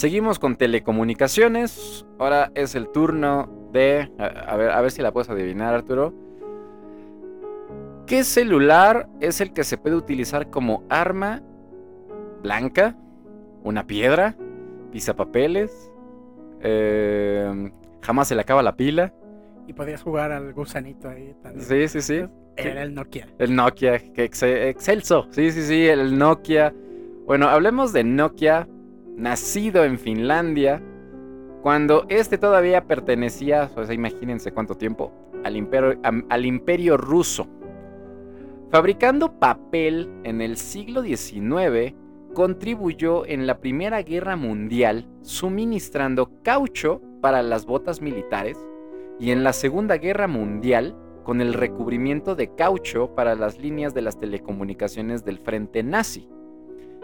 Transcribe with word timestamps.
Seguimos 0.00 0.38
con 0.38 0.56
telecomunicaciones. 0.56 2.06
Ahora 2.18 2.50
es 2.54 2.74
el 2.74 2.88
turno 2.88 3.68
de. 3.70 4.10
A, 4.18 4.56
ver, 4.56 4.70
a 4.70 4.80
ver 4.80 4.90
si 4.90 5.02
la 5.02 5.12
puedes 5.12 5.28
adivinar, 5.28 5.74
Arturo. 5.74 6.14
¿Qué 8.06 8.24
celular 8.24 9.10
es 9.20 9.42
el 9.42 9.52
que 9.52 9.62
se 9.62 9.76
puede 9.76 9.96
utilizar 9.96 10.48
como 10.48 10.84
arma 10.88 11.42
blanca? 12.42 12.96
¿Una 13.62 13.86
piedra? 13.86 14.36
¿Pisapapeles? 14.90 15.92
Eh, 16.62 17.70
¿Jamás 18.00 18.28
se 18.28 18.34
le 18.34 18.40
acaba 18.40 18.62
la 18.62 18.76
pila? 18.76 19.12
Y 19.66 19.74
podías 19.74 20.00
jugar 20.00 20.32
al 20.32 20.54
gusanito 20.54 21.10
ahí 21.10 21.34
también. 21.42 21.62
Sí, 21.62 21.88
sí, 21.88 22.00
sí. 22.00 22.26
Era 22.56 22.84
el 22.84 22.94
Nokia. 22.94 23.28
El 23.38 23.54
Nokia, 23.54 23.98
que 23.98 24.24
excelso. 24.24 25.26
Sí, 25.28 25.52
sí, 25.52 25.60
sí, 25.60 25.86
el 25.86 26.16
Nokia. 26.16 26.72
Bueno, 27.26 27.50
hablemos 27.50 27.92
de 27.92 28.02
Nokia, 28.02 28.66
nacido 29.16 29.84
en 29.84 29.98
Finlandia, 29.98 30.82
cuando 31.62 32.06
este 32.08 32.38
todavía 32.38 32.86
pertenecía, 32.86 33.68
sea, 33.68 33.92
imagínense 33.92 34.52
cuánto 34.52 34.76
tiempo, 34.76 35.12
al 35.44 36.46
imperio 36.46 36.96
ruso. 36.96 37.46
Fabricando 38.70 39.38
papel 39.38 40.08
en 40.24 40.40
el 40.40 40.56
siglo 40.56 41.02
XIX, 41.02 41.94
contribuyó 42.34 43.26
en 43.26 43.46
la 43.46 43.58
Primera 43.58 44.02
Guerra 44.02 44.36
Mundial 44.36 45.06
suministrando 45.22 46.30
caucho 46.42 47.02
para 47.20 47.42
las 47.42 47.66
botas 47.66 48.00
militares 48.00 48.56
y 49.18 49.32
en 49.32 49.44
la 49.44 49.52
Segunda 49.52 49.98
Guerra 49.98 50.28
Mundial 50.28 50.96
con 51.24 51.40
el 51.40 51.52
recubrimiento 51.52 52.34
de 52.34 52.54
caucho 52.54 53.14
para 53.14 53.34
las 53.34 53.58
líneas 53.58 53.92
de 53.92 54.02
las 54.02 54.18
telecomunicaciones 54.18 55.24
del 55.24 55.38
frente 55.38 55.82
nazi. 55.82 56.28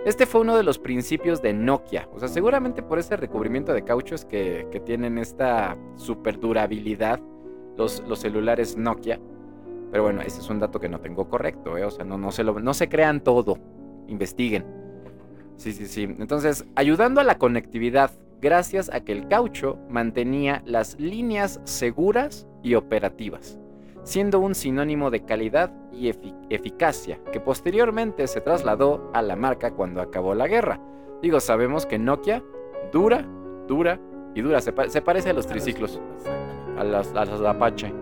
Este 0.07 0.25
fue 0.25 0.43
uno 0.43 0.57
de 0.57 0.63
los 0.63 0.79
principios 0.79 1.43
de 1.43 1.53
Nokia, 1.53 2.09
o 2.15 2.21
sea, 2.21 2.29
seguramente 2.29 2.81
por 2.81 3.01
ese 3.01 3.17
recubrimiento 3.17 3.75
de 3.75 3.83
caucho 3.83 4.15
es 4.15 4.25
que, 4.25 4.65
tienen 4.87 5.19
esta 5.19 5.77
super 5.97 6.39
durabilidad 6.39 7.19
los, 7.77 8.05
celulares 8.15 8.77
Nokia. 8.77 9.19
Pero 9.91 10.05
bueno, 10.05 10.21
ese 10.23 10.41
es 10.41 10.49
un 10.49 10.61
dato 10.61 10.79
que 10.79 10.89
no 10.89 11.01
tengo 11.01 11.29
correcto, 11.29 11.77
¿eh? 11.77 11.85
o 11.85 11.91
sea, 11.91 12.05
no, 12.05 12.31
se 12.31 12.45
no 12.45 12.73
se 12.73 12.89
crean 12.89 13.21
todo, 13.21 13.59
investiguen. 14.07 14.65
Sí, 15.57 15.73
sí, 15.73 15.87
sí. 15.87 16.05
Entonces, 16.05 16.65
ayudando 16.77 17.21
a 17.21 17.25
la 17.25 17.37
conectividad, 17.37 18.13
gracias 18.41 18.89
a 18.93 19.01
que 19.01 19.11
el 19.11 19.27
caucho 19.27 19.77
mantenía 19.91 20.63
las 20.67 21.01
líneas 21.01 21.61
seguras 21.65 22.47
y 22.63 22.77
operativas, 22.77 23.59
siendo 24.07 24.39
un 24.39 24.55
sinónimo 24.55 25.11
de 25.11 25.25
calidad 25.25 25.73
y 25.93 26.09
eficacia, 26.49 27.19
que 27.33 27.41
posteriormente 27.41 28.29
se 28.29 28.41
trasladó 28.41 29.11
a 29.13 29.21
la 29.21 29.35
marca 29.35 29.73
cuando 29.73 30.01
acabó 30.01 30.33
la 30.33 30.47
guerra. 30.47 30.81
Digo, 31.23 31.41
sabemos 31.41 31.87
que 31.87 31.99
Nokia 31.99 32.41
dura, 32.93 33.27
dura 33.67 33.99
y 34.33 34.43
dura, 34.43 34.61
se, 34.61 34.73
parece 34.73 35.31
a 35.31 35.33
los 35.33 35.49
triciclos, 35.49 36.01
a 36.79 36.85
las, 36.85 37.13
Apache. 37.15 37.93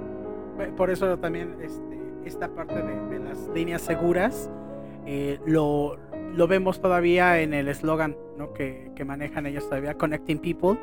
Por 0.76 0.90
eso 0.90 1.18
también 1.18 1.56
este, 1.62 1.98
esta 2.26 2.54
parte 2.54 2.82
de, 2.82 3.18
las 3.20 3.48
líneas 3.54 3.80
seguras 3.80 4.50
eh, 5.06 5.40
lo, 5.46 5.96
lo 6.34 6.46
vemos 6.46 6.82
todavía 6.82 7.40
en 7.40 7.54
el 7.54 7.66
eslogan 7.68 8.14
¿no? 8.36 8.52
que, 8.52 8.92
que, 8.94 9.06
manejan 9.06 9.46
ellos 9.46 9.64
todavía, 9.70 9.94
Connecting 9.94 10.38
People. 10.38 10.78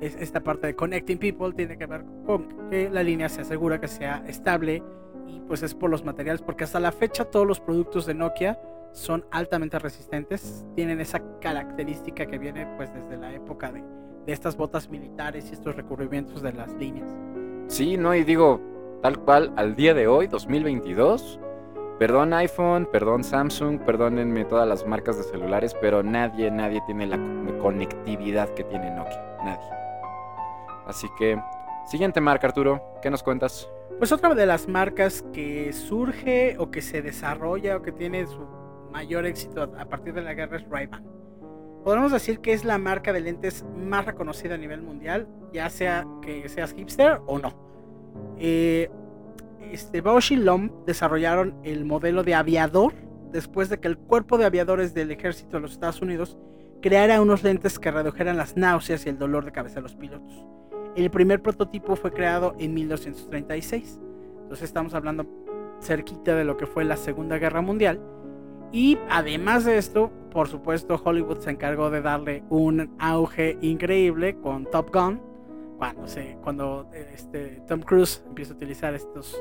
Es, 0.00 0.16
esta 0.16 0.42
parte 0.42 0.66
de 0.68 0.76
Connecting 0.76 1.18
People 1.18 1.52
tiene 1.52 1.78
que 1.78 1.86
ver 1.86 2.04
con 2.26 2.68
que 2.70 2.90
la 2.90 3.02
línea 3.02 3.28
se 3.28 3.42
asegura 3.42 3.80
que 3.80 3.88
sea 3.88 4.22
estable 4.26 4.82
y 5.26 5.40
pues 5.40 5.62
es 5.62 5.74
por 5.74 5.90
los 5.90 6.04
materiales, 6.04 6.42
porque 6.42 6.64
hasta 6.64 6.78
la 6.80 6.92
fecha 6.92 7.24
todos 7.24 7.46
los 7.46 7.60
productos 7.60 8.06
de 8.06 8.14
Nokia 8.14 8.60
son 8.92 9.24
altamente 9.30 9.78
resistentes, 9.78 10.64
tienen 10.74 11.00
esa 11.00 11.20
característica 11.40 12.26
que 12.26 12.38
viene 12.38 12.66
pues 12.76 12.92
desde 12.94 13.16
la 13.16 13.32
época 13.32 13.72
de, 13.72 13.82
de 14.26 14.32
estas 14.32 14.56
botas 14.56 14.88
militares 14.88 15.48
y 15.50 15.54
estos 15.54 15.76
recubrimientos 15.76 16.42
de 16.42 16.52
las 16.52 16.72
líneas. 16.74 17.08
Sí, 17.66 17.96
no, 17.96 18.14
y 18.14 18.24
digo, 18.24 18.60
tal 19.02 19.18
cual, 19.18 19.52
al 19.56 19.74
día 19.74 19.92
de 19.94 20.06
hoy, 20.06 20.28
2022, 20.28 21.40
Perdón 21.98 22.34
iPhone, 22.34 22.86
perdón 22.92 23.24
Samsung, 23.24 23.80
perdónenme 23.80 24.44
todas 24.44 24.68
las 24.68 24.86
marcas 24.86 25.16
de 25.16 25.22
celulares, 25.22 25.74
pero 25.80 26.02
nadie, 26.02 26.50
nadie 26.50 26.82
tiene 26.84 27.06
la 27.06 27.18
conectividad 27.58 28.50
que 28.50 28.64
tiene 28.64 28.90
Nokia. 28.90 29.38
Nadie. 29.42 29.85
Así 30.86 31.08
que, 31.18 31.40
siguiente 31.86 32.20
marca, 32.20 32.46
Arturo, 32.46 32.82
¿qué 33.02 33.10
nos 33.10 33.22
cuentas? 33.22 33.68
Pues 33.98 34.12
otra 34.12 34.34
de 34.34 34.46
las 34.46 34.68
marcas 34.68 35.24
que 35.32 35.72
surge 35.72 36.56
o 36.58 36.70
que 36.70 36.82
se 36.82 37.02
desarrolla 37.02 37.76
o 37.76 37.82
que 37.82 37.92
tiene 37.92 38.26
su 38.26 38.46
mayor 38.92 39.26
éxito 39.26 39.62
a 39.62 39.84
partir 39.86 40.14
de 40.14 40.22
la 40.22 40.34
guerra 40.34 40.58
es 40.58 40.68
Ray-Ban. 40.68 41.04
Podemos 41.84 42.12
decir 42.12 42.40
que 42.40 42.52
es 42.52 42.64
la 42.64 42.78
marca 42.78 43.12
de 43.12 43.20
lentes 43.20 43.64
más 43.76 44.04
reconocida 44.04 44.54
a 44.54 44.58
nivel 44.58 44.82
mundial, 44.82 45.28
ya 45.52 45.70
sea 45.70 46.04
que 46.20 46.48
seas 46.48 46.72
hipster 46.74 47.20
o 47.26 47.38
no. 47.38 47.54
Eh, 48.38 48.90
este, 49.70 50.02
y 50.30 50.36
Lom 50.36 50.84
desarrollaron 50.84 51.58
el 51.62 51.84
modelo 51.84 52.22
de 52.22 52.34
aviador 52.34 52.92
después 53.32 53.68
de 53.68 53.78
que 53.78 53.88
el 53.88 53.98
cuerpo 53.98 54.38
de 54.38 54.44
aviadores 54.44 54.94
del 54.94 55.10
ejército 55.10 55.56
de 55.56 55.60
los 55.60 55.72
Estados 55.72 56.02
Unidos 56.02 56.38
creara 56.82 57.20
unos 57.20 57.42
lentes 57.42 57.78
que 57.78 57.90
redujeran 57.90 58.36
las 58.36 58.56
náuseas 58.56 59.06
y 59.06 59.08
el 59.08 59.18
dolor 59.18 59.44
de 59.44 59.52
cabeza 59.52 59.76
de 59.76 59.82
los 59.82 59.94
pilotos. 59.94 60.46
El 60.96 61.10
primer 61.10 61.42
prototipo 61.42 61.94
fue 61.94 62.10
creado 62.10 62.54
en 62.58 62.72
1936. 62.72 64.00
Entonces 64.42 64.64
estamos 64.64 64.94
hablando 64.94 65.26
cerquita 65.82 66.34
de 66.34 66.44
lo 66.44 66.56
que 66.56 66.66
fue 66.66 66.84
la 66.84 66.96
Segunda 66.96 67.36
Guerra 67.36 67.60
Mundial. 67.60 68.00
Y 68.72 68.96
además 69.10 69.66
de 69.66 69.76
esto, 69.76 70.10
por 70.30 70.48
supuesto, 70.48 71.00
Hollywood 71.02 71.40
se 71.40 71.50
encargó 71.50 71.90
de 71.90 72.00
darle 72.00 72.44
un 72.48 72.94
auge 72.98 73.58
increíble 73.60 74.36
con 74.40 74.64
Top 74.64 74.90
Gun. 74.92 75.20
Cuando, 75.76 76.08
se, 76.08 76.38
cuando 76.42 76.88
este, 77.12 77.62
Tom 77.68 77.80
Cruise 77.82 78.24
empieza 78.26 78.54
a 78.54 78.56
utilizar 78.56 78.94
estos 78.94 79.36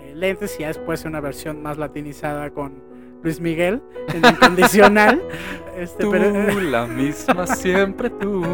eh, 0.00 0.12
lentes 0.14 0.56
y 0.58 0.60
ya 0.60 0.68
después 0.68 1.06
una 1.06 1.20
versión 1.20 1.62
más 1.62 1.78
latinizada 1.78 2.50
con 2.50 2.82
Luis 3.22 3.40
Miguel 3.40 3.82
en 4.14 4.24
incondicional. 4.24 5.22
este, 5.78 6.04
tú, 6.04 6.10
pero, 6.10 6.60
la 6.60 6.86
misma 6.86 7.46
siempre 7.56 8.10
tú. 8.10 8.44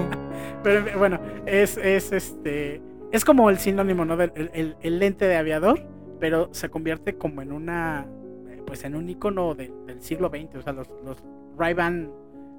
Pero 0.62 0.98
bueno, 0.98 1.20
es, 1.46 1.76
es 1.76 2.12
este 2.12 2.82
es 3.12 3.24
como 3.24 3.48
el 3.50 3.58
sinónimo, 3.58 4.04
¿no? 4.04 4.16
Del 4.16 4.76
el, 4.80 4.98
lente 4.98 5.26
de 5.26 5.36
aviador, 5.36 5.80
pero 6.18 6.48
se 6.52 6.68
convierte 6.68 7.16
como 7.16 7.42
en 7.42 7.52
una 7.52 8.06
pues 8.66 8.84
en 8.84 8.96
un 8.96 9.08
icono 9.10 9.54
del 9.54 10.00
siglo 10.00 10.30
XX, 10.30 10.56
o 10.56 10.62
sea, 10.62 10.72
los, 10.72 10.88
los 11.04 11.22
Ray-Ban 11.58 12.10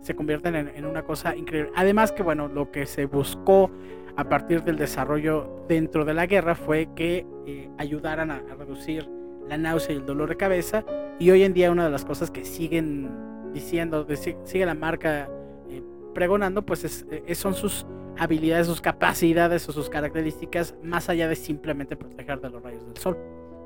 se 0.01 0.16
convierten 0.16 0.55
en, 0.55 0.67
en, 0.67 0.85
una 0.85 1.01
cosa 1.03 1.35
increíble. 1.35 1.72
Además 1.75 2.11
que 2.11 2.22
bueno, 2.22 2.47
lo 2.47 2.69
que 2.72 2.85
se 2.85 3.07
buscó 3.07 3.72
a 4.17 4.23
partir 4.29 4.63
del 4.63 4.77
desarrollo 4.77 5.66
dentro 5.67 6.05
de 6.05 6.13
la 6.13 6.25
guerra 6.25 6.55
fue 6.55 6.89
que 6.95 7.25
eh, 7.45 7.69
ayudaran 7.77 8.31
a, 8.31 8.41
reducir 8.57 9.09
la 9.47 9.57
náusea 9.57 9.95
y 9.95 9.97
el 9.97 10.06
dolor 10.06 10.29
de 10.29 10.38
cabeza. 10.38 10.83
Y 11.19 11.31
hoy 11.31 11.44
en 11.44 11.53
día 11.53 11.72
una 11.72 11.85
de 11.85 11.91
las 11.91 12.06
cosas 12.06 12.31
que 12.31 12.45
siguen 12.45 13.09
diciendo, 13.53 14.06
sigue 14.44 14.66
la 14.66 14.73
marca 14.73 15.29
eh, 15.69 15.81
pregonando, 16.13 16.66
pues 16.66 17.06
eh, 17.09 17.35
son 17.35 17.53
sus 17.53 17.85
habilidades, 18.17 18.67
sus 18.67 18.81
capacidades 18.81 19.67
o 19.69 19.72
sus 19.72 19.89
características 19.89 20.75
más 20.84 21.09
allá 21.09 21.28
de 21.28 21.35
simplemente 21.35 21.95
proteger 21.95 22.41
de 22.41 22.50
los 22.50 22.61
rayos 22.61 22.85
del 22.85 22.97
sol. 22.97 23.17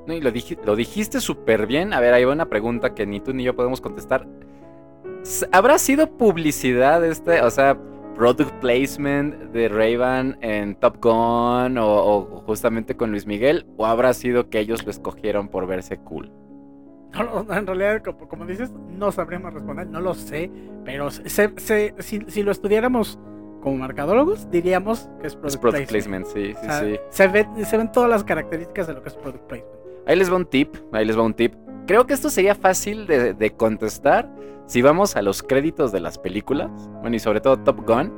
No, 0.06 0.14
y 0.14 0.20
lo, 0.20 0.30
lo 0.64 0.76
dijiste 0.76 1.20
súper 1.20 1.66
bien. 1.66 1.92
A 1.92 2.00
ver, 2.00 2.14
ahí 2.14 2.24
va 2.24 2.32
una 2.32 2.48
pregunta 2.48 2.94
que 2.94 3.06
ni 3.06 3.20
tú 3.20 3.32
ni 3.32 3.44
yo 3.44 3.54
podemos 3.54 3.80
contestar. 3.80 4.26
¿Habrá 5.52 5.78
sido 5.78 6.16
publicidad 6.16 7.04
este? 7.04 7.42
O 7.42 7.50
sea, 7.50 7.78
product 8.20 8.52
placement 8.60 9.34
de 9.54 9.70
Raven 9.70 10.36
en 10.42 10.74
Top 10.74 10.98
Gun 11.00 11.78
o, 11.78 12.42
justamente 12.44 12.94
con 12.94 13.12
Luis 13.12 13.26
Miguel? 13.26 13.64
¿O 13.78 13.86
habrá 13.86 14.12
sido 14.12 14.50
que 14.50 14.58
ellos 14.58 14.84
lo 14.84 14.90
escogieron 14.90 15.48
por 15.48 15.66
verse 15.66 15.96
cool? 15.96 16.30
No, 17.14 17.46
en 17.50 17.66
realidad, 17.66 18.02
como, 18.02 18.44
dices, 18.44 18.72
no 18.90 19.10
sabríamos 19.10 19.54
responder, 19.54 19.86
no 19.86 20.02
lo 20.02 20.12
sé, 20.12 20.50
pero 20.84 21.10
si, 21.10 22.42
lo 22.42 22.52
estudiáramos 22.52 23.18
como 23.62 23.78
marcadólogos, 23.78 24.50
diríamos 24.50 25.08
que 25.22 25.28
es 25.28 25.36
product, 25.36 25.88
placement. 25.88 26.26
Sí, 26.26 26.52
sí, 26.60 26.68
sí. 26.78 27.00
Se, 27.08 27.26
ven 27.26 27.90
todas 27.90 28.10
las 28.10 28.22
características 28.22 28.86
de 28.86 28.92
lo 28.92 29.02
que 29.02 29.08
es 29.08 29.14
product 29.14 29.46
placement. 29.46 29.80
Ahí 30.06 30.16
les 30.16 30.30
va 30.30 30.36
un 30.36 30.44
tip, 30.44 30.76
ahí 30.92 31.06
les 31.06 31.18
va 31.18 31.22
un 31.22 31.32
tip. 31.32 31.54
Creo 31.90 32.06
que 32.06 32.14
esto 32.14 32.30
sería 32.30 32.54
fácil 32.54 33.08
de 33.08 33.52
contestar 33.56 34.32
si 34.66 34.80
vamos 34.80 35.16
a 35.16 35.22
los 35.22 35.42
créditos 35.42 35.90
de 35.90 35.98
las 35.98 36.18
películas, 36.18 36.70
bueno, 37.00 37.16
y 37.16 37.18
sobre 37.18 37.40
todo 37.40 37.58
Top 37.58 37.84
Gun, 37.84 38.12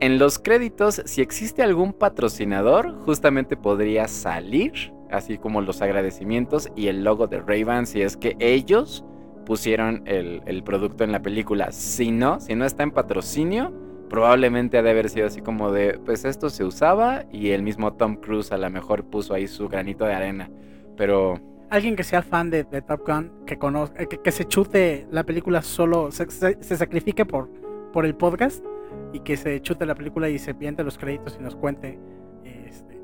en 0.00 0.18
los 0.18 0.40
créditos, 0.40 1.02
si 1.04 1.22
existe 1.22 1.62
algún 1.62 1.92
patrocinador, 1.92 2.96
justamente 3.04 3.56
podría 3.56 4.08
salir, 4.08 4.92
así 5.08 5.38
como 5.38 5.60
los 5.60 5.82
agradecimientos 5.82 6.68
y 6.74 6.88
el 6.88 7.04
logo 7.04 7.28
de 7.28 7.38
Ray-Ban, 7.38 7.86
si 7.86 8.02
es 8.02 8.16
que 8.16 8.36
ellos 8.40 9.04
pusieron 9.44 10.02
el, 10.06 10.64
producto 10.64 11.04
en 11.04 11.12
la 11.12 11.22
película. 11.22 11.70
Si 11.70 12.10
no, 12.10 12.40
si 12.40 12.56
no 12.56 12.64
está 12.64 12.82
en 12.82 12.90
patrocinio, 12.90 13.72
probablemente 14.10 14.78
ha 14.78 14.82
de 14.82 14.90
haber 14.90 15.10
sido 15.10 15.28
así 15.28 15.42
como 15.42 15.70
de, 15.70 16.00
pues 16.04 16.24
esto 16.24 16.50
se 16.50 16.64
usaba 16.64 17.24
y 17.30 17.50
el 17.50 17.62
mismo 17.62 17.92
Tom 17.92 18.16
Cruise 18.16 18.50
a 18.50 18.58
lo 18.58 18.68
mejor 18.68 19.04
puso 19.04 19.32
ahí 19.32 19.46
su 19.46 19.68
granito 19.68 20.04
de 20.06 20.12
arena. 20.14 20.50
Pero 20.96 21.40
alguien 21.70 21.96
que 21.96 22.04
sea 22.04 22.22
fan 22.22 22.50
de, 22.50 22.64
Top 22.64 23.06
Gun, 23.06 23.32
que, 23.46 23.58
conozca, 23.58 24.06
que, 24.06 24.32
se 24.32 24.46
chute 24.46 25.06
la 25.10 25.24
película 25.24 25.62
solo, 25.62 26.10
se, 26.10 26.28
se, 26.30 26.76
sacrifique 26.76 27.24
por, 27.24 27.48
por 27.92 28.06
el 28.06 28.14
podcast 28.14 28.64
y 29.12 29.20
que 29.20 29.36
se 29.36 29.60
chute 29.60 29.86
la 29.86 29.94
película 29.94 30.28
y 30.28 30.38
se 30.38 30.52
viente 30.52 30.84
los 30.84 30.98
créditos 30.98 31.36
y 31.38 31.42
nos 31.42 31.56
cuente 31.56 31.98
este, 32.44 33.00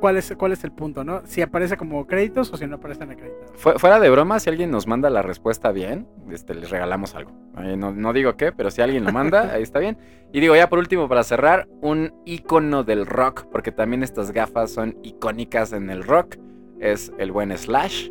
cuál, 0.00 0.16
es, 0.16 0.34
cuál 0.36 0.52
es 0.52 0.64
el 0.64 0.72
punto, 0.72 1.04
¿no? 1.04 1.22
Si 1.24 1.42
aparece 1.42 1.76
como 1.76 2.06
créditos 2.06 2.52
o 2.52 2.56
si 2.56 2.66
no 2.66 2.76
aparecen 2.76 3.10
en 3.10 3.18
créditos. 3.18 3.50
fuera 3.56 3.98
de 4.00 4.10
broma, 4.10 4.38
si 4.40 4.50
alguien 4.50 4.70
nos 4.70 4.86
manda 4.86 5.10
la 5.10 5.22
respuesta 5.22 5.72
bien, 5.72 6.06
este, 6.30 6.54
les 6.54 6.70
regalamos 6.70 7.14
algo. 7.14 7.32
no, 7.54 7.92
no, 7.92 8.12
digo 8.12 8.36
qué, 8.36 8.52
pero 8.52 8.70
si 8.70 8.82
alguien 8.82 9.04
lo 9.04 9.12
manda, 9.12 9.50
ahí 9.54 9.62
está 9.62 9.78
bien. 9.78 9.98
Y 10.32 10.40
digo, 10.40 10.56
ya 10.56 10.68
por 10.68 10.78
último, 10.78 11.08
para 11.08 11.22
cerrar, 11.22 11.68
un 11.80 12.12
icono 12.24 12.84
del 12.84 13.06
rock, 13.06 13.46
porque 13.50 13.72
también 13.72 14.02
estas 14.02 14.32
gafas 14.32 14.70
son 14.70 14.98
icónicas 15.02 15.72
en 15.72 15.90
el 15.90 16.02
rock, 16.02 16.36
es 16.80 17.12
el 17.18 17.32
buen 17.32 17.56
Slash 17.56 18.10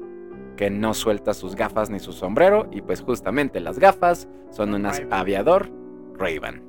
que 0.55 0.69
no 0.69 0.93
suelta 0.93 1.33
sus 1.33 1.55
gafas 1.55 1.89
ni 1.89 1.99
su 1.99 2.13
sombrero 2.13 2.67
y 2.71 2.81
pues 2.81 3.01
justamente 3.01 3.59
las 3.59 3.79
gafas 3.79 4.27
son 4.51 4.73
unas 4.73 5.01
aviador 5.09 5.69
Ray-Ban. 6.17 6.61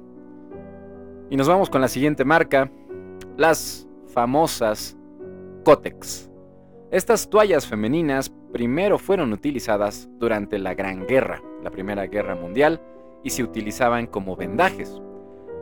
Y 1.31 1.37
nos 1.37 1.49
vamos 1.49 1.71
con 1.71 1.81
la 1.81 1.89
siguiente 1.89 2.25
marca, 2.25 2.71
las 3.37 3.87
famosas 4.07 4.97
Cotex. 5.65 6.31
Estas 6.91 7.29
toallas 7.29 7.67
femeninas 7.67 8.33
primero 8.53 8.99
fueron 8.99 9.33
utilizadas 9.33 10.09
durante 10.19 10.59
la 10.59 10.75
Gran 10.75 11.07
Guerra, 11.07 11.43
la 11.63 11.71
Primera 11.71 12.07
Guerra 12.07 12.37
Mundial, 12.37 12.81
y 13.25 13.31
se 13.31 13.43
utilizaban 13.43 14.07
como 14.07 14.37
vendajes. 14.37 15.01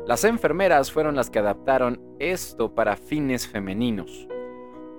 Las 0.06 0.24
enfermeras 0.24 0.90
fueron 0.92 1.14
las 1.14 1.30
que 1.30 1.38
adaptaron 1.38 2.00
esto 2.18 2.74
para 2.74 2.96
fines 2.96 3.46
femeninos. 3.46 4.28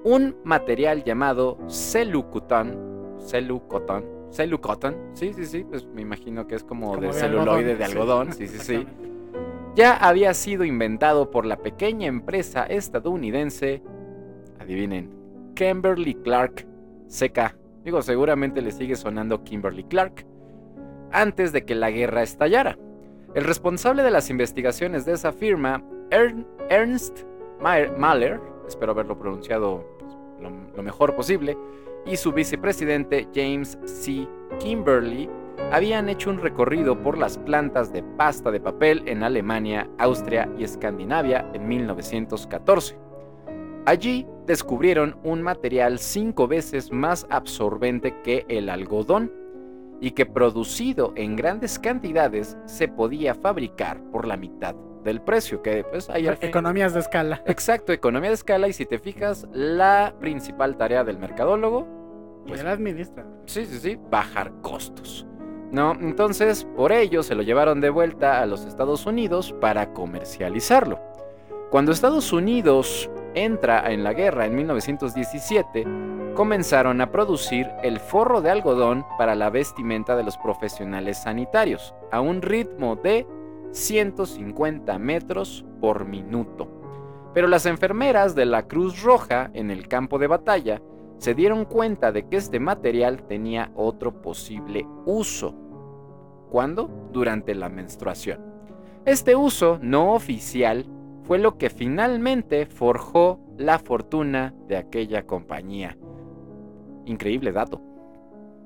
Un 0.03 0.35
material 0.43 1.03
llamado 1.03 1.57
celucután 1.67 2.93
Celucotón. 3.25 4.05
Celucotón. 4.31 4.95
Sí, 5.13 5.33
sí, 5.33 5.45
sí. 5.45 5.63
Pues 5.63 5.85
me 5.85 6.01
imagino 6.01 6.47
que 6.47 6.55
es 6.55 6.63
como, 6.63 6.97
de, 6.97 7.13
celuloide 7.13 7.75
de 7.75 7.83
algodón. 7.83 8.33
Sí, 8.33 8.47
sí, 8.47 8.59
sí. 8.59 8.87
Ya 9.75 9.95
había 9.95 10.35
sido 10.35 10.65
inventado 10.65 11.31
por 11.31 11.47
la 11.47 11.57
pequeña 11.57 12.05
empresa 12.05 12.63
estadounidense. 12.63 13.81
Adivinen. 14.59 15.09
Kimberly 15.55 16.13
Clark 16.13 16.67
CK. 17.07 17.55
Digo, 17.83 18.03
seguramente 18.03 18.61
le 18.61 18.71
sigue 18.71 18.95
sonando 18.95 19.43
Kimberly 19.43 19.83
Clark. 19.85 20.27
Antes 21.11 21.53
de 21.53 21.65
que 21.65 21.73
la 21.73 21.89
guerra 21.89 22.21
estallara. 22.21 22.77
El 23.33 23.45
responsable 23.45 24.03
de 24.03 24.11
las 24.11 24.29
investigaciones 24.29 25.05
de 25.05 25.13
esa 25.13 25.31
firma, 25.31 25.83
Ernst 26.69 27.21
Mahler, 27.59 28.39
espero 28.67 28.91
haberlo 28.91 29.17
pronunciado 29.17 29.85
pues, 29.99 30.13
lo 30.75 30.83
mejor 30.83 31.15
posible, 31.15 31.57
y 32.05 32.17
su 32.17 32.31
vicepresidente 32.31 33.27
James 33.33 33.77
C. 33.85 34.27
Kimberly 34.59 35.29
habían 35.71 36.09
hecho 36.09 36.29
un 36.29 36.39
recorrido 36.39 37.01
por 37.01 37.17
las 37.17 37.37
plantas 37.37 37.91
de 37.93 38.03
pasta 38.03 38.51
de 38.51 38.59
papel 38.59 39.03
en 39.05 39.23
Alemania, 39.23 39.89
Austria 39.97 40.49
y 40.57 40.63
Escandinavia 40.63 41.49
en 41.53 41.67
1914. 41.67 42.97
Allí 43.85 44.25
descubrieron 44.45 45.17
un 45.23 45.41
material 45.41 45.99
cinco 45.99 46.47
veces 46.47 46.91
más 46.91 47.25
absorbente 47.29 48.21
que 48.23 48.45
el 48.49 48.69
algodón 48.69 49.31
y 49.99 50.11
que 50.11 50.25
producido 50.25 51.13
en 51.15 51.35
grandes 51.35 51.79
cantidades 51.79 52.57
se 52.65 52.87
podía 52.87 53.35
fabricar 53.35 54.01
por 54.11 54.27
la 54.27 54.37
mitad 54.37 54.75
del 55.03 55.21
precio, 55.21 55.61
que 55.61 55.83
pues 55.83 56.09
hay 56.09 56.27
economías 56.41 56.93
de 56.93 56.99
escala. 56.99 57.41
Exacto, 57.47 57.91
economía 57.93 58.29
de 58.29 58.35
escala 58.35 58.67
y 58.67 58.73
si 58.73 58.85
te 58.85 58.99
fijas, 58.99 59.47
la 59.51 60.13
principal 60.19 60.77
tarea 60.77 61.03
del 61.03 61.17
mercadólogo 61.17 61.87
pues, 62.47 62.63
y 62.63 62.67
administra. 62.67 63.25
Sí, 63.45 63.65
sí, 63.65 63.79
sí, 63.79 63.99
bajar 64.09 64.51
costos. 64.61 65.25
No, 65.71 65.93
entonces 65.93 66.67
por 66.75 66.91
ello 66.91 67.23
se 67.23 67.35
lo 67.35 67.41
llevaron 67.41 67.81
de 67.81 67.89
vuelta 67.89 68.41
a 68.41 68.45
los 68.45 68.65
Estados 68.65 69.05
Unidos 69.05 69.55
para 69.59 69.91
comercializarlo. 69.93 70.99
Cuando 71.71 71.91
Estados 71.91 72.31
Unidos 72.31 73.09
entra 73.33 73.91
en 73.91 74.03
la 74.03 74.13
guerra 74.13 74.45
en 74.45 74.55
1917, 74.55 75.87
comenzaron 76.35 77.01
a 77.01 77.11
producir 77.11 77.71
el 77.81 77.99
forro 77.99 78.41
de 78.41 78.51
algodón 78.51 79.05
para 79.17 79.33
la 79.33 79.49
vestimenta 79.49 80.15
de 80.15 80.23
los 80.23 80.37
profesionales 80.37 81.23
sanitarios, 81.23 81.95
a 82.11 82.21
un 82.21 82.43
ritmo 82.43 82.95
de 82.95 83.25
150 83.73 84.97
metros 84.99 85.65
por 85.81 86.05
minuto. 86.05 86.69
Pero 87.33 87.47
las 87.47 87.65
enfermeras 87.65 88.35
de 88.35 88.45
la 88.45 88.67
Cruz 88.67 89.01
Roja 89.01 89.49
en 89.53 89.71
el 89.71 89.87
campo 89.87 90.19
de 90.19 90.27
batalla 90.27 90.81
se 91.17 91.33
dieron 91.33 91.65
cuenta 91.65 92.11
de 92.11 92.27
que 92.27 92.37
este 92.37 92.59
material 92.59 93.23
tenía 93.23 93.71
otro 93.75 94.21
posible 94.21 94.87
uso. 95.05 95.55
¿Cuándo? 96.49 97.09
Durante 97.11 97.55
la 97.55 97.69
menstruación. 97.69 98.39
Este 99.05 99.35
uso 99.35 99.79
no 99.81 100.13
oficial 100.13 100.85
fue 101.23 101.39
lo 101.39 101.57
que 101.57 101.69
finalmente 101.69 102.65
forjó 102.65 103.39
la 103.57 103.79
fortuna 103.79 104.53
de 104.67 104.77
aquella 104.77 105.25
compañía. 105.25 105.97
Increíble 107.05 107.51
dato. 107.51 107.81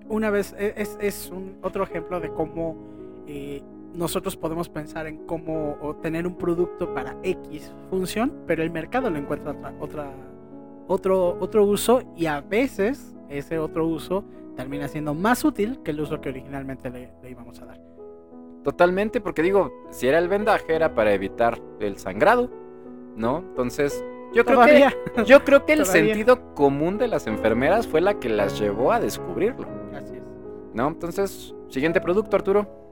Una 0.09 0.30
vez, 0.30 0.56
e, 0.57 0.74
es, 0.77 1.30
un 1.31 1.57
otro 1.62 1.83
ejemplo 1.83 2.19
de 2.19 2.31
cómo 2.31 2.75
eh, 3.27 3.62
nosotros 3.97 4.38
podemos 4.38 4.69
pensar 4.69 5.07
en 5.07 5.25
cómo 5.25 5.97
tener 6.03 6.27
un 6.27 6.35
producto 6.35 6.94
para 6.94 7.17
X 7.23 7.73
función, 7.89 8.31
pero 8.45 8.61
el 8.61 8.69
mercado 8.69 9.09
lo 9.09 9.17
encuentra 9.17 9.55
otra, 9.79 10.11
otro, 10.88 11.35
otro 11.39 11.65
uso 11.65 12.03
y 12.15 12.27
a 12.27 12.39
veces 12.39 13.15
ese 13.27 13.57
otro 13.57 13.88
uso 13.88 14.23
termina 14.55 14.88
siendo 14.88 15.15
más 15.15 15.44
útil 15.44 15.79
que 15.83 15.91
el 15.91 15.99
uso 15.99 16.21
que 16.21 16.29
originalmente 16.29 16.91
le, 16.91 17.11
íbamos 17.27 17.59
a 17.61 17.65
dar. 17.65 17.81
Totalmente, 18.63 19.19
porque 19.19 19.41
digo, 19.41 19.73
si 19.89 20.07
era 20.07 20.19
el 20.19 20.27
vendaje 20.27 20.75
era 20.75 20.94
para 20.94 21.13
evitar 21.13 21.59
el 21.79 21.97
sangrado, 21.97 22.51
¿no? 23.15 23.39
Entonces, 23.39 24.03
yo 24.31 24.45
creo 24.45 24.63
que, 24.63 24.89
yo 25.25 25.44
creo 25.44 25.65
que 25.65 25.73
el 25.73 25.85
sentido 25.88 26.53
común 26.53 26.99
de 26.99 27.07
las 27.07 27.25
enfermeras 27.25 27.88
fue 27.88 28.01
la 28.01 28.19
que 28.19 28.29
las 28.29 28.59
llevó 28.59 28.91
a 28.91 28.99
descubrirlo. 28.99 29.67
Así 29.95 30.17
es. 30.17 30.23
¿No? 30.73 30.88
Entonces, 30.89 31.55
siguiente 31.69 31.99
producto, 31.99 32.35
Arturo. 32.35 32.86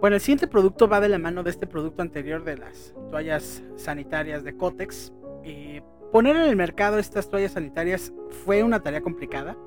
Bueno, 0.00 0.16
el 0.16 0.22
siguiente 0.22 0.46
producto 0.46 0.88
va 0.88 0.98
de 0.98 1.10
la 1.10 1.18
mano 1.18 1.42
de 1.42 1.50
este 1.50 1.66
producto 1.66 2.00
anterior 2.00 2.42
de 2.42 2.56
las 2.56 2.94
toallas 3.10 3.62
sanitarias 3.76 4.42
de 4.44 4.56
Cotex. 4.56 5.12
Eh, 5.44 5.82
poner 6.10 6.36
en 6.36 6.42
el 6.42 6.56
mercado 6.56 6.98
estas 6.98 7.28
toallas 7.28 7.52
sanitarias 7.52 8.10
fue 8.46 8.62
una 8.62 8.80
tarea 8.80 9.02
complicada, 9.02 9.58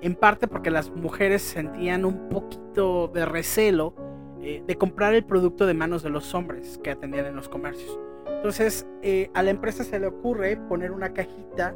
en 0.00 0.14
parte 0.14 0.48
porque 0.48 0.70
las 0.70 0.90
mujeres 0.90 1.42
sentían 1.42 2.06
un 2.06 2.30
poquito 2.30 3.08
de 3.08 3.26
recelo 3.26 3.94
eh, 4.40 4.62
de 4.66 4.78
comprar 4.78 5.12
el 5.12 5.26
producto 5.26 5.66
de 5.66 5.74
manos 5.74 6.02
de 6.02 6.08
los 6.08 6.34
hombres 6.34 6.80
que 6.82 6.90
atendían 6.90 7.26
en 7.26 7.36
los 7.36 7.50
comercios. 7.50 7.98
Entonces, 8.26 8.86
eh, 9.02 9.30
a 9.34 9.42
la 9.42 9.50
empresa 9.50 9.84
se 9.84 10.00
le 10.00 10.06
ocurre 10.06 10.56
poner 10.56 10.92
una 10.92 11.12
cajita 11.12 11.74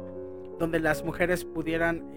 donde 0.57 0.79
las 0.79 1.05
mujeres 1.05 1.45
pudieran 1.45 2.11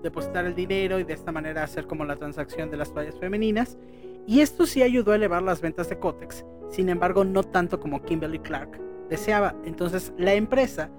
depositar 0.00 0.44
el 0.46 0.54
dinero 0.54 0.98
y 0.98 1.04
de 1.04 1.12
esta 1.12 1.32
manera 1.32 1.62
hacer 1.62 1.86
como 1.86 2.04
la 2.04 2.16
transacción 2.16 2.70
de 2.70 2.76
las 2.76 2.92
toallas 2.92 3.18
femeninas 3.18 3.78
y 4.26 4.40
esto 4.40 4.66
sí 4.66 4.82
ayudó 4.82 5.12
a 5.12 5.16
elevar 5.16 5.42
las 5.42 5.60
ventas 5.60 5.88
de 5.88 5.98
Cotex, 5.98 6.44
sin 6.68 6.88
embargo 6.88 7.24
no 7.24 7.42
tanto 7.42 7.80
como 7.80 8.02
Kimberly 8.02 8.38
Clark 8.38 8.80
deseaba. 9.08 9.54
Entonces 9.64 10.12
la 10.16 10.34
empresa 10.34 10.90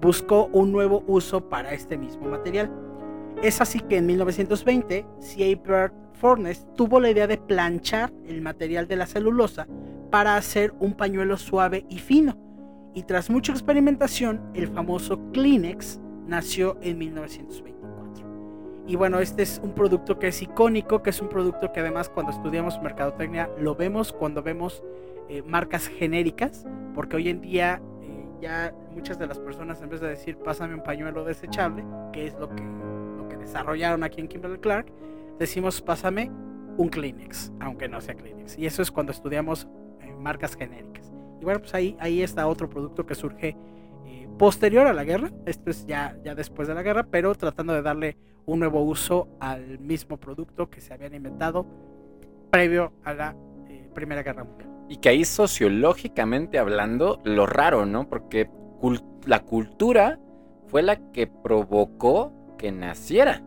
buscó 0.00 0.46
un 0.52 0.72
nuevo 0.72 1.04
uso 1.06 1.48
para 1.48 1.72
este 1.72 1.96
mismo 1.96 2.28
material. 2.28 2.70
Es 3.42 3.60
así 3.60 3.80
que 3.80 3.96
en 3.96 4.06
1920, 4.06 5.06
C.A. 5.20 5.56
Bird 5.56 5.92
Furness 6.14 6.66
tuvo 6.76 7.00
la 7.00 7.10
idea 7.10 7.26
de 7.26 7.38
planchar 7.38 8.12
el 8.26 8.42
material 8.42 8.86
de 8.86 8.96
la 8.96 9.06
celulosa 9.06 9.66
para 10.10 10.36
hacer 10.36 10.74
un 10.78 10.94
pañuelo 10.94 11.36
suave 11.36 11.86
y 11.88 11.98
fino. 11.98 12.36
Y 12.94 13.04
tras 13.04 13.30
mucha 13.30 13.52
experimentación, 13.52 14.40
el 14.54 14.68
famoso 14.68 15.18
Kleenex 15.32 15.98
nació 16.26 16.76
en 16.82 16.98
1920. 16.98 17.71
Y 18.86 18.96
bueno, 18.96 19.20
este 19.20 19.42
es 19.42 19.60
un 19.62 19.74
producto 19.74 20.18
que 20.18 20.28
es 20.28 20.42
icónico, 20.42 21.02
que 21.02 21.10
es 21.10 21.20
un 21.20 21.28
producto 21.28 21.72
que 21.72 21.80
además 21.80 22.08
cuando 22.08 22.32
estudiamos 22.32 22.80
mercadotecnia 22.82 23.48
lo 23.58 23.76
vemos 23.76 24.12
cuando 24.12 24.42
vemos 24.42 24.82
eh, 25.28 25.42
marcas 25.42 25.86
genéricas, 25.86 26.66
porque 26.94 27.16
hoy 27.16 27.28
en 27.28 27.40
día 27.40 27.80
eh, 28.02 28.26
ya 28.40 28.74
muchas 28.92 29.18
de 29.20 29.28
las 29.28 29.38
personas 29.38 29.80
en 29.82 29.88
vez 29.88 30.00
de 30.00 30.08
decir 30.08 30.36
pásame 30.36 30.74
un 30.74 30.82
pañuelo 30.82 31.24
desechable, 31.24 31.84
que 32.12 32.26
es 32.26 32.34
lo 32.34 32.48
que, 32.48 32.62
lo 33.16 33.28
que 33.28 33.36
desarrollaron 33.36 34.02
aquí 34.02 34.20
en 34.20 34.26
Kimberly 34.26 34.58
Clark, 34.58 34.92
decimos 35.38 35.80
pásame 35.80 36.32
un 36.76 36.88
Kleenex, 36.88 37.52
aunque 37.60 37.88
no 37.88 38.00
sea 38.00 38.16
Kleenex. 38.16 38.58
Y 38.58 38.66
eso 38.66 38.82
es 38.82 38.90
cuando 38.90 39.12
estudiamos 39.12 39.68
eh, 40.00 40.12
marcas 40.18 40.56
genéricas. 40.56 41.12
Y 41.40 41.44
bueno, 41.44 41.60
pues 41.60 41.72
ahí, 41.74 41.96
ahí 42.00 42.20
está 42.20 42.48
otro 42.48 42.68
producto 42.68 43.06
que 43.06 43.14
surge 43.14 43.56
posterior 44.38 44.86
a 44.86 44.92
la 44.92 45.04
guerra, 45.04 45.30
esto 45.46 45.70
es 45.70 45.86
ya, 45.86 46.16
ya 46.24 46.34
después 46.34 46.66
de 46.66 46.74
la 46.74 46.82
guerra, 46.82 47.04
pero 47.04 47.34
tratando 47.34 47.74
de 47.74 47.82
darle 47.82 48.16
un 48.46 48.60
nuevo 48.60 48.82
uso 48.82 49.28
al 49.40 49.78
mismo 49.78 50.16
producto 50.18 50.70
que 50.70 50.80
se 50.80 50.92
habían 50.92 51.14
inventado 51.14 51.66
previo 52.50 52.92
a 53.04 53.14
la 53.14 53.36
eh, 53.68 53.88
Primera 53.94 54.22
Guerra 54.22 54.44
Mundial. 54.44 54.70
Y 54.88 54.96
que 54.96 55.08
ahí 55.08 55.24
sociológicamente 55.24 56.58
hablando, 56.58 57.20
lo 57.24 57.46
raro, 57.46 57.86
¿no? 57.86 58.08
Porque 58.08 58.50
la 59.26 59.40
cultura 59.40 60.18
fue 60.66 60.82
la 60.82 60.96
que 61.12 61.26
provocó 61.26 62.32
que 62.58 62.72
naciera. 62.72 63.42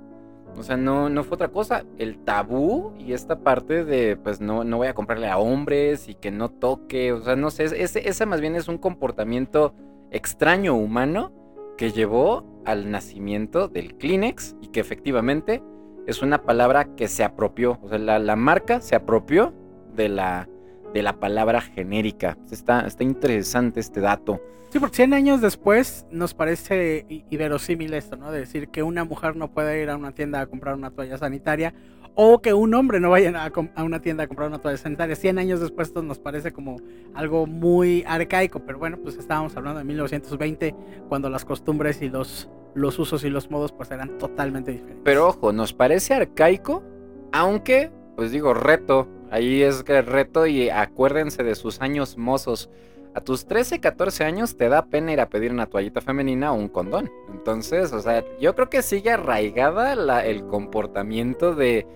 O 0.57 0.63
sea, 0.63 0.77
no, 0.77 1.09
no 1.09 1.23
fue 1.23 1.35
otra 1.35 1.49
cosa. 1.49 1.83
El 1.97 2.19
tabú 2.19 2.93
y 2.97 3.13
esta 3.13 3.39
parte 3.39 3.83
de, 3.83 4.15
pues, 4.15 4.39
no, 4.39 4.63
no 4.63 4.77
voy 4.77 4.87
a 4.87 4.93
comprarle 4.93 5.27
a 5.27 5.37
hombres 5.37 6.07
y 6.07 6.15
que 6.15 6.31
no 6.31 6.49
toque. 6.49 7.11
O 7.11 7.21
sea, 7.21 7.35
no 7.35 7.51
sé, 7.51 7.65
ese, 7.65 8.07
ese 8.07 8.25
más 8.25 8.39
bien 8.41 8.55
es 8.55 8.67
un 8.67 8.77
comportamiento 8.77 9.75
extraño 10.11 10.75
humano 10.75 11.33
que 11.77 11.91
llevó 11.91 12.61
al 12.65 12.91
nacimiento 12.91 13.67
del 13.67 13.95
Kleenex 13.95 14.55
y 14.61 14.67
que 14.67 14.79
efectivamente 14.79 15.61
es 16.07 16.21
una 16.21 16.43
palabra 16.43 16.95
que 16.95 17.07
se 17.07 17.23
apropió. 17.23 17.79
O 17.81 17.89
sea, 17.89 17.97
la, 17.97 18.35
marca 18.35 18.81
se 18.81 18.95
apropió 18.95 19.53
de 19.95 20.09
la, 20.09 20.49
de 20.93 21.03
la 21.03 21.19
palabra 21.19 21.61
genérica. 21.61 22.37
Está, 22.51 22.85
está 22.85 23.03
interesante 23.03 23.79
este 23.79 24.01
dato. 24.01 24.41
Sí, 24.69 24.79
porque 24.79 24.95
100 24.97 25.13
años 25.13 25.41
después 25.41 26.05
nos 26.11 26.33
parece 26.33 27.05
inverosímil 27.29 27.93
esto, 27.93 28.17
¿no? 28.17 28.31
De 28.31 28.39
decir 28.39 28.69
que 28.69 28.83
una 28.83 29.05
mujer 29.05 29.35
no 29.35 29.51
puede 29.51 29.81
ir 29.81 29.89
a 29.89 29.95
una 29.95 30.11
tienda 30.11 30.41
a 30.41 30.47
comprar 30.47 30.75
una 30.75 30.91
toalla 30.91 31.17
sanitaria 31.17 31.73
o 32.15 32.41
que 32.41 32.53
un 32.53 32.73
hombre 32.73 32.99
no 32.99 33.09
vaya 33.09 33.51
a, 33.75 33.83
una 33.83 34.01
tienda 34.01 34.23
a 34.23 34.27
comprar 34.27 34.47
una 34.47 34.59
toalla 34.59 34.77
sanitaria. 34.77 35.15
100 35.15 35.37
años 35.37 35.59
después 35.59 35.89
esto 35.89 36.01
nos 36.01 36.17
parece 36.17 36.51
como 36.51 36.77
algo 37.13 37.45
muy 37.45 38.03
arcaico, 38.07 38.61
pero 38.61 38.79
bueno, 38.79 38.97
pues 38.97 39.17
estábamos 39.17 39.55
hablando 39.55 39.79
de 39.79 39.85
1920 39.85 40.75
cuando 41.09 41.29
las 41.29 41.45
costumbres 41.45 42.01
y 42.01 42.09
los, 42.09 42.49
los 42.73 42.97
usos 42.97 43.23
y 43.25 43.29
los 43.29 43.51
modos 43.51 43.73
pues 43.73 43.91
eran 43.91 44.17
totalmente 44.17 44.71
diferentes. 44.71 45.01
Pero 45.03 45.27
ojo, 45.27 45.51
nos 45.51 45.73
parece 45.73 46.13
arcaico, 46.13 46.83
aunque, 47.31 47.91
pues 48.15 48.31
digo, 48.31 48.53
reto. 48.53 49.09
Ahí 49.31 49.63
es 49.63 49.83
reto 49.83 50.45
y 50.45 50.69
acuérdense 50.69 51.43
de 51.43 51.55
sus 51.55 51.81
años 51.81 52.17
mozos. 52.17 52.69
A 53.15 53.21
tus 53.21 53.45
13, 53.45 53.79
14 53.79 54.23
años 54.23 54.55
te 54.55 54.69
da 54.69 54.85
pena 54.85 55.11
ir 55.11 55.19
a 55.19 55.29
pedir 55.29 55.51
una 55.51 55.65
toallita 55.65 55.99
femenina 55.99 56.53
o 56.53 56.55
un 56.55 56.69
condón. 56.69 57.09
Entonces, 57.33 57.91
o 57.91 57.99
sea, 57.99 58.23
yo 58.39 58.55
creo 58.55 58.69
que 58.69 58.81
sigue 58.81 59.11
arraigada 59.11 59.93
el 60.23 60.45
comportamiento 60.47 61.55
de 61.55 61.87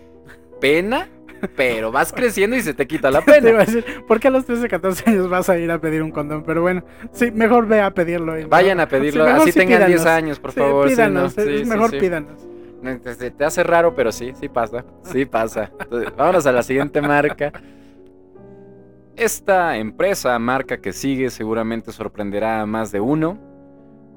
pena, 0.59 1.07
pero 1.55 1.91
vas 1.91 2.11
creciendo 2.15 2.55
y 2.55 2.61
se 2.61 2.73
te 2.73 2.87
quita 2.87 3.11
la 3.11 3.21
pena. 3.21 3.41
Te 3.41 3.49
iba 3.49 3.61
a 3.61 3.65
decir, 3.65 3.85
¿por 4.07 4.19
qué 4.19 4.27
a 4.27 4.31
los 4.31 4.45
13, 4.45 4.67
14 4.67 5.09
años 5.09 5.29
vas 5.29 5.49
a 5.49 5.57
ir 5.57 5.71
a 5.71 5.79
pedir 5.79 6.03
un 6.03 6.11
condón? 6.11 6.43
Pero 6.43 6.61
bueno, 6.61 6.83
sí, 7.11 7.31
mejor 7.31 7.67
ve 7.67 7.81
a 7.81 7.91
pedirlo. 7.93 8.33
Vayan 8.47 8.79
a 8.79 8.87
pedirlo, 8.87 9.25
sí, 9.25 9.31
así 9.31 9.51
sí 9.51 9.59
tengan 9.59 9.85
10 9.87 10.01
pídanos. 10.01 10.05
años, 10.05 10.39
por 10.39 10.51
Sí, 10.51 10.59
favor. 10.59 10.89
sí, 10.89 10.95
Pídanos, 10.95 11.37
no, 11.37 11.43
es 11.43 11.67
mejor 11.67 11.91
pídanos. 11.97 12.47
Te, 13.37 13.43
hace 13.45 13.63
raro, 13.63 13.93
pero 13.93 14.11
sí, 14.11 14.33
sí 14.39 14.47
pasa. 14.47 14.85
Sí 15.03 15.25
pasa. 15.25 15.71
Entonces, 15.81 16.15
vámonos 16.15 16.45
a 16.47 16.51
la 16.53 16.63
siguiente 16.63 17.01
marca. 17.01 17.51
Esta 19.17 19.75
empresa, 19.77 20.39
marca 20.39 20.77
que 20.79 20.93
sigue, 20.93 21.29
seguramente 21.29 21.91
sorprenderá 21.91 22.61
a 22.61 22.65
más 22.65 22.91
de 22.93 23.01
uno. 23.01 23.37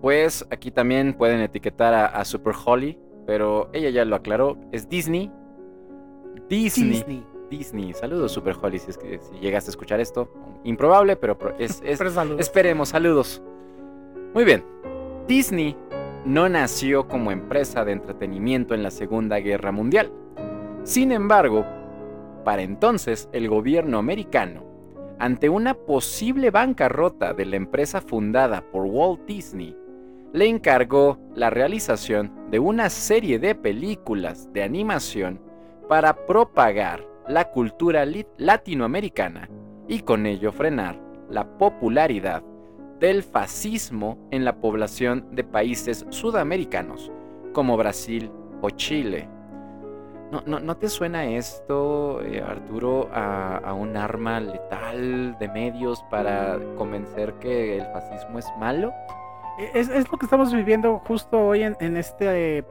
Pues 0.00 0.46
aquí 0.50 0.70
también 0.70 1.14
pueden 1.14 1.40
etiquetar 1.40 1.92
a, 1.94 2.06
a 2.06 2.24
Super 2.24 2.54
Holly, 2.64 2.98
pero 3.26 3.68
ella 3.72 3.90
ya 3.90 4.04
lo 4.04 4.14
aclaró. 4.14 4.58
Es 4.70 4.88
Disney. 4.88 5.30
Disney. 6.52 6.90
Disney. 6.90 7.26
Disney. 7.48 7.94
Saludos, 7.94 8.32
Super 8.32 8.54
Holly, 8.60 8.78
si, 8.78 8.90
es 8.90 8.98
que, 8.98 9.18
si 9.18 9.38
llegaste 9.40 9.70
a 9.70 9.72
escuchar 9.72 10.00
esto. 10.00 10.28
Improbable, 10.64 11.16
pero 11.16 11.38
es, 11.58 11.80
es, 11.82 11.96
Pero 11.96 12.10
saludos. 12.10 12.40
Esperemos, 12.40 12.90
saludos. 12.90 13.42
Muy 14.34 14.44
bien. 14.44 14.62
Disney 15.26 15.74
no 16.26 16.50
nació 16.50 17.08
como 17.08 17.30
empresa 17.30 17.86
de 17.86 17.92
entretenimiento 17.92 18.74
en 18.74 18.82
la 18.82 18.90
Segunda 18.90 19.38
Guerra 19.38 19.72
Mundial. 19.72 20.12
Sin 20.82 21.10
embargo, 21.10 21.64
para 22.44 22.60
entonces 22.60 23.30
el 23.32 23.48
gobierno 23.48 23.96
americano, 23.96 24.62
ante 25.18 25.48
una 25.48 25.72
posible 25.72 26.50
bancarrota 26.50 27.32
de 27.32 27.46
la 27.46 27.56
empresa 27.56 28.02
fundada 28.02 28.62
por 28.70 28.84
Walt 28.84 29.24
Disney, 29.24 29.74
le 30.34 30.48
encargó 30.48 31.18
la 31.34 31.48
realización 31.48 32.30
de 32.50 32.58
una 32.58 32.90
serie 32.90 33.38
de 33.38 33.54
películas 33.54 34.52
de 34.52 34.62
animación 34.62 35.51
para 35.92 36.14
propagar 36.24 37.06
la 37.28 37.50
cultura 37.50 38.06
latinoamericana 38.38 39.50
y 39.86 40.00
con 40.00 40.24
ello 40.24 40.50
frenar 40.50 40.98
la 41.28 41.58
popularidad 41.58 42.42
del 42.98 43.22
fascismo 43.22 44.16
en 44.30 44.46
la 44.46 44.56
población 44.56 45.26
de 45.32 45.44
países 45.44 46.06
sudamericanos 46.08 47.12
como 47.52 47.76
Brasil 47.76 48.32
o 48.62 48.70
Chile. 48.70 49.28
¿No, 50.30 50.42
no, 50.46 50.60
no 50.60 50.78
te 50.78 50.88
suena 50.88 51.26
esto, 51.26 52.22
eh, 52.22 52.40
Arturo, 52.40 53.10
a, 53.12 53.74
un 53.74 53.94
arma 53.94 54.40
letal 54.40 55.36
de 55.38 55.48
medios 55.48 56.02
para 56.10 56.58
convencer 56.78 57.34
que 57.34 57.76
el 57.76 57.84
fascismo 57.92 58.38
es 58.38 58.46
malo? 58.58 58.94
Es, 59.74 59.90
es 59.90 60.10
lo 60.10 60.16
que 60.16 60.24
estamos 60.24 60.54
viviendo 60.54 61.02
justo 61.06 61.38
hoy 61.38 61.64
en, 61.64 61.76
en 61.80 61.98
este 61.98 62.58
eh, 62.58 62.64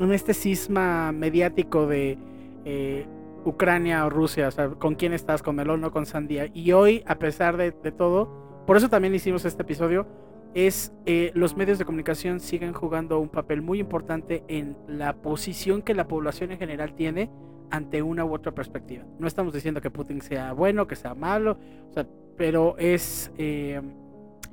en 0.00 0.12
este 0.12 0.34
cisma 0.34 1.12
mediático 1.12 1.86
de 1.86 2.18
eh, 2.64 3.06
Ucrania 3.44 4.04
o 4.04 4.10
Rusia, 4.10 4.48
o 4.48 4.50
sea, 4.50 4.68
con 4.70 4.94
quién 4.94 5.12
estás, 5.12 5.42
con 5.42 5.56
Melón 5.56 5.84
o 5.84 5.90
con 5.90 6.06
Sandía. 6.06 6.48
Y 6.52 6.72
hoy, 6.72 7.02
a 7.06 7.18
pesar 7.18 7.56
de, 7.56 7.72
todo, 7.72 8.62
por 8.66 8.76
eso 8.76 8.88
también 8.88 9.14
hicimos 9.14 9.44
este 9.44 9.62
episodio, 9.62 10.06
es 10.54 10.92
eh, 11.06 11.30
los 11.34 11.56
medios 11.56 11.78
de 11.78 11.84
comunicación 11.84 12.40
siguen 12.40 12.72
jugando 12.72 13.20
un 13.20 13.28
papel 13.28 13.62
muy 13.62 13.78
importante 13.78 14.44
en 14.48 14.76
la 14.88 15.14
posición 15.14 15.80
que 15.80 15.94
la 15.94 16.08
población 16.08 16.52
en 16.52 16.58
general 16.58 16.94
tiene 16.94 17.30
ante 17.70 18.02
una 18.02 18.24
u 18.24 18.34
otra 18.34 18.52
perspectiva. 18.52 19.04
No 19.18 19.26
estamos 19.26 19.54
diciendo 19.54 19.80
que 19.80 19.90
Putin 19.90 20.20
sea 20.20 20.52
bueno, 20.52 20.86
que 20.86 20.96
sea 20.96 21.14
malo, 21.14 21.56
o 21.88 21.92
sea, 21.92 22.06
pero 22.36 22.76
es 22.78 23.30
eh, 23.38 23.80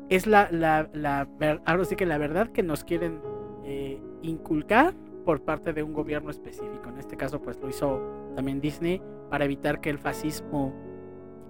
es 0.09 0.27
la, 0.27 0.49
la, 0.51 0.89
la 0.93 1.27
ahora 1.65 1.85
sí 1.85 1.95
que 1.95 2.05
la 2.05 2.17
verdad 2.17 2.49
que 2.49 2.63
nos 2.63 2.83
quieren 2.83 3.19
eh, 3.65 3.99
inculcar 4.21 4.93
por 5.27 5.41
parte 5.41 5.73
de 5.73 5.83
un 5.83 5.91
gobierno 5.91 6.29
específico. 6.31 6.87
En 6.87 6.97
este 6.99 7.17
caso, 7.17 7.41
pues 7.41 7.57
lo 7.59 7.67
hizo 7.67 7.99
también 8.33 8.61
Disney 8.61 9.01
para 9.29 9.43
evitar 9.43 9.81
que 9.81 9.89
el 9.89 9.97
fascismo 9.97 10.73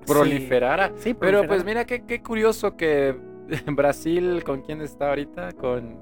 Proliferara. 0.07 0.93
Sí, 0.96 1.13
Pero 1.13 1.46
pues 1.46 1.63
mira 1.63 1.86
qué, 1.86 2.03
qué 2.05 2.24
curioso 2.24 2.75
que 2.75 3.15
Brasil, 3.67 4.43
¿con 4.43 4.62
quién 4.63 4.81
está 4.81 5.10
ahorita? 5.10 5.51
Con, 5.51 6.00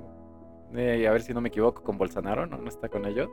eh, 0.74 1.06
a 1.06 1.12
ver 1.12 1.22
si 1.22 1.34
no 1.34 1.42
me 1.42 1.50
equivoco, 1.50 1.84
con 1.84 1.98
Bolsonaro, 1.98 2.46
¿no? 2.46 2.58
¿No 2.58 2.70
está 2.70 2.88
con 2.88 3.06
ellos? 3.06 3.30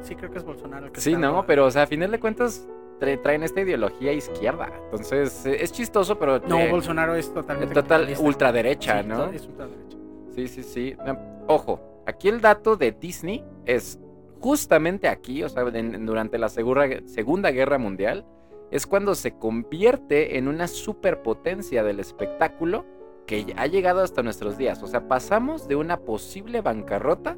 Sí, 0.00 0.14
creo 0.14 0.30
que 0.30 0.38
es 0.38 0.44
Bolsonaro 0.44 0.86
el 0.86 0.92
que 0.92 1.00
Sí, 1.02 1.12
está 1.12 1.20
no, 1.20 1.44
pero 1.44 1.66
o 1.66 1.70
sea, 1.70 1.82
a 1.82 1.86
final 1.86 2.10
de 2.10 2.18
cuentas 2.18 2.66
tra- 2.98 3.20
traen 3.20 3.42
esta 3.42 3.60
ideología 3.60 4.12
izquierda. 4.14 4.70
Entonces, 4.84 5.44
eh, 5.44 5.58
es 5.60 5.72
chistoso, 5.72 6.18
pero... 6.18 6.38
No, 6.38 6.58
eh, 6.58 6.70
Bolsonaro 6.70 7.14
es 7.14 7.30
totalmente. 7.34 7.74
total 7.74 8.08
ultraderecha, 8.18 9.02
Sí, 9.02 9.08
¿no? 9.08 9.26
Es 9.26 9.46
ultraderecha. 9.46 9.98
Sí, 10.34 10.48
sí, 10.48 10.62
sí. 10.62 10.96
No, 11.06 11.18
Ojo, 11.48 11.80
aquí 12.06 12.28
el 12.28 12.40
dato 12.40 12.76
de 12.76 12.92
Disney 12.92 13.44
es 13.66 13.98
justamente 14.40 15.08
aquí, 15.08 15.42
o 15.42 15.48
sea, 15.48 15.62
en- 15.72 16.06
durante 16.06 16.38
la 16.38 16.48
Segura- 16.48 16.88
Segunda 17.06 17.50
Guerra 17.50 17.78
Mundial, 17.78 18.24
es 18.70 18.86
cuando 18.86 19.14
se 19.14 19.32
convierte 19.38 20.38
en 20.38 20.48
una 20.48 20.66
superpotencia 20.66 21.82
del 21.84 22.00
espectáculo 22.00 22.84
que 23.26 23.54
ha 23.56 23.66
llegado 23.66 24.02
hasta 24.02 24.22
nuestros 24.22 24.56
días. 24.58 24.82
O 24.82 24.86
sea, 24.86 25.08
pasamos 25.08 25.66
de 25.68 25.76
una 25.76 25.98
posible 25.98 26.60
bancarrota 26.60 27.36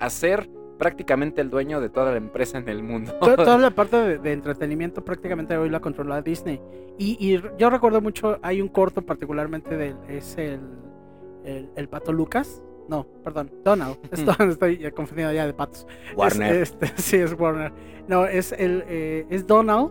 a 0.00 0.10
ser 0.10 0.48
prácticamente 0.78 1.40
el 1.40 1.48
dueño 1.50 1.80
de 1.80 1.88
toda 1.88 2.10
la 2.10 2.18
empresa 2.18 2.58
en 2.58 2.68
el 2.68 2.82
mundo. 2.82 3.12
To- 3.20 3.34
Toda 3.36 3.56
la 3.58 3.70
parte 3.70 3.96
de, 3.96 4.18
de 4.18 4.32
entretenimiento 4.32 5.04
prácticamente 5.04 5.56
hoy 5.56 5.70
la 5.70 5.80
controla 5.80 6.20
Disney. 6.20 6.60
Y, 6.98 7.16
y 7.18 7.40
yo 7.58 7.70
recuerdo 7.70 8.00
mucho, 8.00 8.38
hay 8.42 8.60
un 8.60 8.68
corto 8.68 9.02
particularmente 9.02 9.76
del, 9.76 9.96
es 10.08 10.36
el, 10.36 10.60
el, 11.44 11.70
el 11.76 11.88
pato 11.88 12.12
Lucas. 12.12 12.62
No, 12.88 13.04
perdón, 13.24 13.50
Donald. 13.64 13.96
Estoy, 14.12 14.90
confundido 14.92 15.32
ya 15.32 15.46
de 15.46 15.52
patos. 15.54 15.86
Warner. 16.16 16.54
Es, 16.56 16.62
este, 16.72 16.86
sí, 16.96 17.16
es 17.16 17.32
Warner. 17.38 17.72
No, 18.08 18.26
es, 18.26 18.52
el, 18.52 18.84
eh, 18.86 19.26
es 19.30 19.46
Donald, 19.46 19.90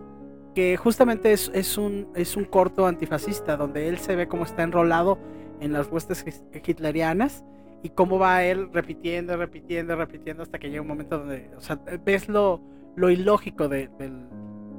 que 0.54 0.76
justamente 0.76 1.32
es, 1.32 1.50
es, 1.54 1.76
un, 1.76 2.08
es 2.14 2.36
un 2.36 2.44
corto 2.46 2.86
antifascista, 2.86 3.56
donde 3.56 3.88
él 3.88 3.98
se 3.98 4.16
ve 4.16 4.26
como 4.28 4.44
está 4.44 4.62
enrolado 4.62 5.18
en 5.60 5.72
las 5.72 5.88
huestes 5.90 6.24
hitlerianas 6.66 7.44
y 7.82 7.90
cómo 7.90 8.18
va 8.18 8.42
él 8.44 8.70
repitiendo, 8.72 9.36
repitiendo, 9.36 9.94
repitiendo 9.96 10.42
hasta 10.42 10.58
que 10.58 10.68
llega 10.70 10.80
un 10.82 10.88
momento 10.88 11.18
donde, 11.18 11.50
o 11.56 11.60
sea, 11.60 11.78
ves 12.04 12.28
lo, 12.28 12.60
lo 12.96 13.10
ilógico 13.10 13.68
de, 13.68 13.88
del, 13.98 14.26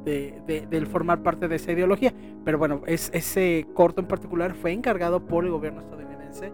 de- 0.03 0.41
de- 0.47 0.65
del 0.65 0.87
formar 0.87 1.21
parte 1.21 1.47
de 1.47 1.55
esa 1.57 1.71
ideología. 1.71 2.11
Pero 2.43 2.57
bueno, 2.57 2.81
es, 2.87 3.11
ese 3.13 3.67
corto 3.75 4.01
en 4.01 4.07
particular 4.07 4.55
fue 4.55 4.71
encargado 4.71 5.25
por 5.27 5.45
el 5.45 5.51
gobierno 5.51 5.81
estadounidense 5.81 6.51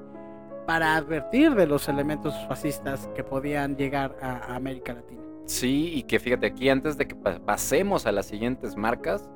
para 0.66 0.96
advertir 0.96 1.56
de 1.56 1.68
los 1.68 1.88
elementos 1.90 2.34
fascistas 2.48 3.10
que 3.16 3.24
podían 3.24 3.76
llegar 3.76 4.16
a, 4.22 4.56
América 4.56 4.94
Latina. 4.94 5.22
Sí, 5.46 5.92
y 5.96 6.04
que 6.04 6.20
fíjate 6.20 6.48
aquí, 6.48 6.70
antes 6.70 6.98
de 6.98 7.08
que 7.08 7.16
pa- 7.16 7.40
pasemos 7.40 8.06
a 8.06 8.12
las 8.12 8.26
siguientes 8.26 8.78
marcas, 8.78 9.30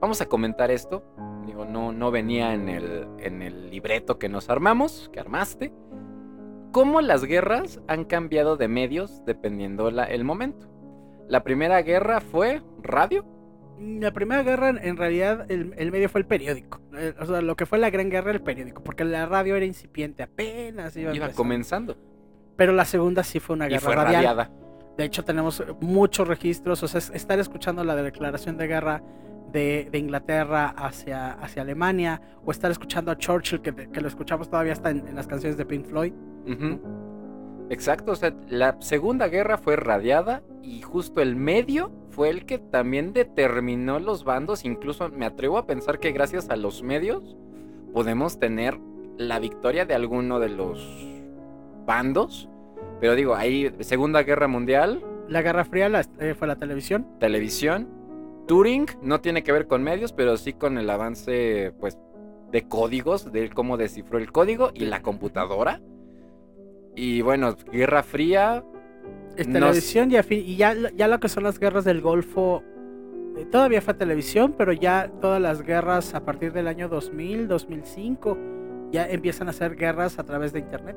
vamos 0.00 0.20
a 0.20 0.26
comentar 0.26 0.70
esto. 0.70 1.02
Digo, 1.46 1.64
no, 1.64 1.92
no 1.92 2.10
venía 2.10 2.52
en 2.52 2.68
el, 2.68 3.08
en 3.18 3.40
el 3.42 3.70
libreto 3.70 4.18
que 4.18 4.28
nos 4.28 4.50
armamos, 4.50 5.08
que 5.12 5.20
armaste. 5.20 5.72
Cómo 6.72 7.00
las 7.00 7.24
guerras 7.24 7.80
han 7.88 8.04
cambiado 8.04 8.56
de 8.58 8.68
medios 8.68 9.24
dependiendo 9.24 9.88
el 9.88 10.24
momento. 10.24 10.68
La 11.26 11.42
primera 11.42 11.80
guerra 11.82 12.20
fue 12.20 12.62
radio. 12.82 13.24
La 13.80 14.12
primera 14.12 14.42
guerra, 14.42 14.70
en- 14.70 14.96
realidad, 14.96 15.50
el, 15.50 15.74
el 15.76 15.92
medio 15.92 16.08
fue 16.08 16.20
el 16.20 16.26
periódico. 16.26 16.80
Eh, 16.96 17.14
O 17.20 17.26
sea, 17.26 17.40
lo 17.42 17.54
que 17.56 17.64
fue 17.66 17.78
la 17.78 17.90
gran 17.90 18.10
guerra, 18.10 18.32
el 18.32 18.40
periódico. 18.40 18.82
Porque 18.82 19.04
la 19.04 19.26
radio 19.26 19.56
era 19.56 19.64
incipiente, 19.64 20.22
apenas 20.22 20.96
iba, 20.96 21.12
comenzando. 21.30 21.96
Pero 22.56 22.72
la 22.72 22.84
segunda 22.84 23.22
sí 23.22 23.38
fue 23.40 23.54
una 23.54 23.66
Y 23.66 23.70
guerra 23.70 23.80
fue 23.80 23.94
radial. 23.94 24.14
radiada. 24.14 24.50
De 24.96 25.04
hecho, 25.04 25.24
tenemos 25.24 25.62
muchos 25.80 26.26
registros, 26.26 26.82
o 26.82 26.88
sea, 26.88 26.98
estar 27.14 27.38
escuchando 27.38 27.84
la 27.84 27.94
declaración 27.94 28.56
de 28.56 28.66
guerra 28.66 29.02
de, 29.52 29.88
Inglaterra 29.92 30.70
hacia, 30.76 31.32
hacia 31.34 31.62
Alemania, 31.62 32.20
o 32.44 32.50
estar 32.50 32.70
escuchando 32.70 33.12
a 33.12 33.16
Churchill, 33.16 33.60
que, 33.62 34.00
lo 34.00 34.08
escuchamos 34.08 34.50
todavía 34.50 34.72
hasta 34.72 34.90
en, 34.90 35.14
las 35.14 35.28
canciones 35.28 35.56
de 35.56 35.64
Pink 35.64 35.86
Floyd. 35.86 36.12
Exacto, 37.70 38.12
o 38.12 38.16
sea, 38.16 38.34
la 38.48 38.76
Segunda 38.80 39.28
Guerra 39.28 39.58
fue 39.58 39.76
radiada 39.76 40.42
y 40.62 40.80
justo 40.82 41.20
el 41.20 41.36
medio 41.36 41.90
fue 42.10 42.30
el 42.30 42.46
que 42.46 42.58
también 42.58 43.12
determinó 43.12 43.98
los 43.98 44.24
bandos, 44.24 44.64
incluso 44.64 45.08
me 45.10 45.26
atrevo 45.26 45.58
a 45.58 45.66
pensar 45.66 45.98
que 45.98 46.12
gracias 46.12 46.48
a 46.48 46.56
los 46.56 46.82
medios 46.82 47.36
podemos 47.92 48.38
tener 48.38 48.78
la 49.18 49.38
victoria 49.38 49.84
de 49.84 49.94
alguno 49.94 50.40
de 50.40 50.48
los 50.48 50.78
bandos, 51.86 52.48
pero 53.00 53.14
digo, 53.14 53.34
ahí 53.34 53.72
Segunda 53.80 54.22
Guerra 54.22 54.48
Mundial. 54.48 55.04
La 55.28 55.42
Guerra 55.42 55.64
Fría 55.64 55.90
eh, 56.18 56.34
fue 56.34 56.48
la 56.48 56.56
televisión. 56.56 57.06
Televisión. 57.20 57.88
Turing 58.46 58.86
no 59.02 59.20
tiene 59.20 59.42
que 59.42 59.52
ver 59.52 59.66
con 59.66 59.82
medios, 59.82 60.12
pero 60.12 60.36
sí 60.36 60.54
con 60.54 60.78
el 60.78 60.88
avance, 60.88 61.72
pues, 61.80 61.98
de 62.50 62.66
códigos, 62.66 63.30
de 63.30 63.50
cómo 63.50 63.76
descifró 63.76 64.18
el 64.18 64.32
código 64.32 64.70
y 64.74 64.86
la 64.86 65.02
computadora. 65.02 65.80
Y 66.98 67.22
bueno, 67.22 67.54
Guerra 67.70 68.02
Fría. 68.02 68.64
Es 69.36 69.46
televisión 69.46 70.10
y, 70.10 70.56
ya, 70.56 70.74
ya 70.96 71.06
lo 71.06 71.20
que 71.20 71.28
son 71.28 71.44
las 71.44 71.60
guerras 71.60 71.84
del 71.84 72.00
Golfo. 72.00 72.64
Eh, 73.36 73.46
todavía 73.46 73.80
fue 73.80 73.94
televisión, 73.94 74.56
pero 74.58 74.72
ya 74.72 75.08
todas 75.20 75.40
las 75.40 75.62
guerras 75.62 76.14
a 76.14 76.24
partir 76.24 76.52
del 76.52 76.66
año 76.66 76.88
2000, 76.88 77.46
2005, 77.46 78.36
ya 78.90 79.08
empiezan 79.08 79.48
a 79.48 79.52
ser 79.52 79.76
guerras 79.76 80.18
a 80.18 80.24
través 80.24 80.52
de 80.52 80.58
Internet. 80.58 80.96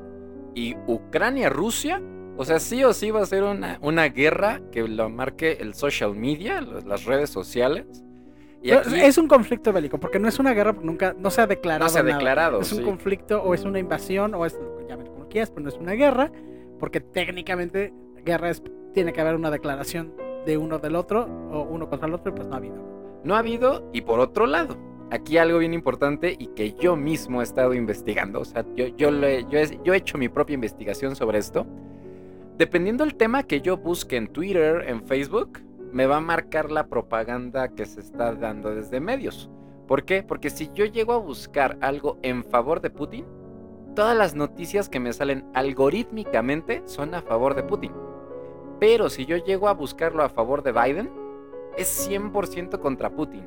Y 0.55 0.75
Ucrania-Rusia, 0.87 2.01
o 2.35 2.45
sea, 2.45 2.59
sí 2.59 2.83
o 2.83 2.93
sí 2.93 3.11
va 3.11 3.21
a 3.21 3.25
ser 3.27 3.43
una, 3.43 3.77
una 3.83 4.05
guerra 4.05 4.59
que 4.71 4.87
lo 4.87 5.07
marque 5.07 5.59
el 5.61 5.75
social 5.75 6.15
media, 6.15 6.61
las 6.61 7.05
redes 7.05 7.29
sociales. 7.29 7.85
Es 8.63 9.19
un 9.19 9.27
conflicto 9.27 9.71
bélico, 9.71 9.99
porque 9.99 10.17
no 10.17 10.27
es 10.27 10.39
una 10.39 10.53
guerra, 10.53 10.75
nunca, 10.81 11.13
no 11.15 11.29
se 11.29 11.41
ha 11.41 11.47
declarado. 11.47 11.85
No 11.85 11.89
se 11.89 11.99
ha 11.99 12.03
declarado. 12.03 12.61
Es 12.61 12.71
un 12.71 12.83
conflicto 12.83 13.43
o 13.43 13.53
es 13.53 13.65
una 13.65 13.77
invasión 13.77 14.33
o 14.33 14.47
es 14.47 14.59
pero 15.31 15.61
no 15.61 15.69
es 15.69 15.77
una 15.77 15.93
guerra, 15.93 16.31
porque 16.79 16.99
técnicamente 16.99 17.93
guerra 18.23 18.49
es, 18.49 18.61
tiene 18.93 19.13
que 19.13 19.21
haber 19.21 19.35
una 19.35 19.51
declaración 19.51 20.13
de 20.45 20.57
uno 20.57 20.79
del 20.79 20.95
otro, 20.95 21.25
o 21.51 21.63
uno 21.63 21.89
contra 21.89 22.07
el 22.07 22.13
otro, 22.13 22.31
y 22.31 22.35
pues 22.35 22.47
no 22.47 22.55
ha 22.55 22.57
habido. 22.57 22.75
No 23.23 23.35
ha 23.35 23.39
habido, 23.39 23.89
y 23.93 24.01
por 24.01 24.19
otro 24.19 24.45
lado, 24.45 24.77
aquí 25.11 25.37
algo 25.37 25.59
bien 25.59 25.73
importante 25.73 26.35
y 26.37 26.47
que 26.47 26.73
yo 26.73 26.95
mismo 26.95 27.41
he 27.41 27.43
estado 27.43 27.73
investigando, 27.73 28.39
o 28.39 28.45
sea, 28.45 28.65
yo, 28.75 28.87
yo, 28.87 29.11
yo, 29.11 29.59
he, 29.59 29.79
yo 29.83 29.93
he 29.93 29.97
hecho 29.97 30.17
mi 30.17 30.29
propia 30.29 30.55
investigación 30.55 31.15
sobre 31.15 31.37
esto. 31.37 31.67
Dependiendo 32.57 33.03
del 33.03 33.15
tema 33.15 33.43
que 33.43 33.61
yo 33.61 33.77
busque 33.77 34.17
en 34.17 34.27
Twitter, 34.27 34.83
en 34.87 35.03
Facebook, 35.03 35.59
me 35.91 36.05
va 36.05 36.17
a 36.17 36.21
marcar 36.21 36.71
la 36.71 36.87
propaganda 36.87 37.69
que 37.69 37.85
se 37.85 37.99
está 37.99 38.33
dando 38.33 38.73
desde 38.73 38.99
medios. 38.99 39.49
¿Por 39.87 40.05
qué? 40.05 40.23
Porque 40.23 40.49
si 40.49 40.69
yo 40.73 40.85
llego 40.85 41.13
a 41.13 41.17
buscar 41.17 41.77
algo 41.81 42.17
en 42.21 42.43
favor 42.43 42.79
de 42.79 42.89
Putin, 42.89 43.25
todas 43.95 44.17
las 44.17 44.35
noticias 44.35 44.89
que 44.89 44.99
me 44.99 45.13
salen 45.13 45.45
algorítmicamente 45.53 46.81
son 46.85 47.13
a 47.15 47.21
favor 47.21 47.55
de 47.55 47.63
Putin. 47.63 47.91
Pero 48.79 49.09
si 49.09 49.25
yo 49.25 49.37
llego 49.37 49.67
a 49.67 49.73
buscarlo 49.73 50.23
a 50.23 50.29
favor 50.29 50.63
de 50.63 50.71
Biden, 50.71 51.11
es 51.77 52.09
100% 52.09 52.79
contra 52.79 53.11
Putin. 53.11 53.45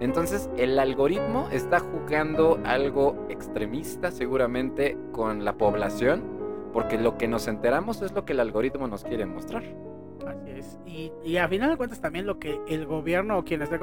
Entonces 0.00 0.50
el 0.56 0.78
algoritmo 0.78 1.48
está 1.52 1.78
jugando 1.78 2.58
algo 2.64 3.26
extremista 3.28 4.10
seguramente 4.10 4.96
con 5.12 5.44
la 5.44 5.56
población, 5.56 6.24
porque 6.72 6.98
lo 6.98 7.18
que 7.18 7.28
nos 7.28 7.46
enteramos 7.46 8.02
es 8.02 8.12
lo 8.12 8.24
que 8.24 8.32
el 8.32 8.40
algoritmo 8.40 8.88
nos 8.88 9.04
quiere 9.04 9.26
mostrar. 9.26 9.62
Así 10.26 10.50
es. 10.50 10.78
Y, 10.86 11.36
a 11.36 11.46
final 11.48 11.70
de 11.70 11.76
cuentas 11.76 12.00
también 12.00 12.26
lo 12.26 12.38
que 12.38 12.58
el 12.66 12.86
gobierno 12.86 13.38
o 13.38 13.44
quien 13.44 13.62
esté, 13.62 13.78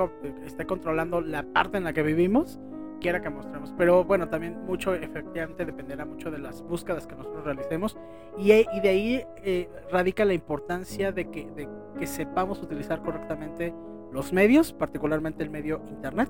esté 0.46 0.66
controlando 0.66 1.22
la 1.22 1.44
parte 1.44 1.78
en 1.78 1.84
la 1.84 1.94
que 1.94 2.04
vivimos, 2.04 2.60
quiera 3.00 3.22
que 3.22 3.30
mostremos. 3.30 3.74
Pero 3.78 4.04
bueno, 4.04 4.30
también 4.30 4.66
mucho 4.66 4.94
efectivamente 4.94 5.66
dependerá 5.66 6.06
mucho 6.06 6.32
de 6.32 6.38
las 6.38 6.62
búsquedas 6.62 7.08
que 7.08 7.16
nosotros 7.16 7.44
realicemos 7.44 7.98
y, 8.38 8.52
y 8.52 8.80
de 8.82 8.90
ahí 8.90 9.26
eh, 9.44 9.70
radica 9.92 10.26
la 10.26 10.34
importancia 10.34 11.12
de 11.12 11.30
que, 11.30 11.50
de 11.52 11.68
que 11.98 12.08
sepamos 12.08 12.62
utilizar 12.62 13.02
correctamente 13.02 13.74
los 14.12 14.34
medios, 14.34 14.74
particularmente 14.74 15.44
el 15.44 15.50
medio 15.50 15.82
internet, 15.88 16.30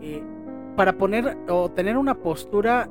eh, 0.00 0.22
para 0.76 0.92
poner 0.92 1.36
o 1.48 1.70
tener 1.70 1.96
una 1.96 2.14
postura, 2.14 2.88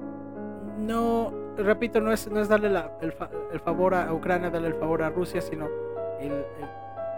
no, 0.78 1.32
repito, 1.58 2.02
no 2.02 2.12
es, 2.12 2.30
no 2.30 2.40
es 2.40 2.50
darle 2.50 2.68
el, 2.68 3.14
el, 3.52 3.60
favor 3.60 3.96
a 3.96 4.14
Ucrania, 4.14 4.50
darle 4.50 4.70
el 4.70 4.76
favor 4.76 5.04
a 5.04 5.10
Rusia, 5.10 5.42
sino 5.42 5.68
el, 6.20 6.44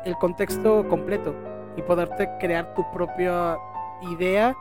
el 0.05 0.15
contexto 0.17 0.87
completo 0.87 1.33
y 1.75 1.81
poderte 1.81 2.29
crear 2.39 2.73
tu 2.73 2.83
propia 2.91 3.57
idea 4.11 4.55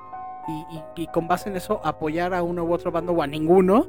y, 0.96 1.06
con 1.08 1.28
base 1.28 1.50
en 1.50 1.56
eso 1.56 1.80
apoyar 1.84 2.34
a 2.34 2.42
uno 2.42 2.64
u 2.64 2.72
otro 2.72 2.90
bando 2.90 3.12
o 3.12 3.22
a 3.22 3.26
ninguno, 3.26 3.86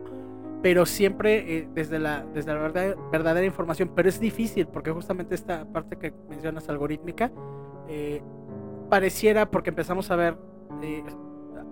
pero 0.62 0.86
siempre 0.86 1.58
eh, 1.58 1.70
desde 1.74 2.00
la, 2.00 2.26
desde 2.34 2.54
la 2.54 2.60
verdad, 2.60 2.96
verdadera 3.12 3.46
información. 3.46 3.92
Pero 3.96 4.10
es 4.10 4.20
difícil 4.20 4.68
porque 4.68 4.92
justamente 4.92 5.36
esta 5.36 5.66
parte 5.66 5.98
que 5.98 6.14
mencionas 6.30 6.68
algorítmica 6.70 7.32
eh, 7.88 8.22
pareciera 8.90 9.50
porque 9.50 9.70
empezamos 9.70 10.12
a 10.12 10.16
ver 10.16 10.38
eh, 10.82 11.04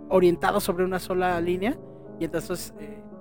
orientados 0.09 0.63
sobre 0.63 0.85
una 0.85 0.99
sola 0.99 1.39
línea 1.41 1.77
y 2.19 2.25
entonces 2.25 2.73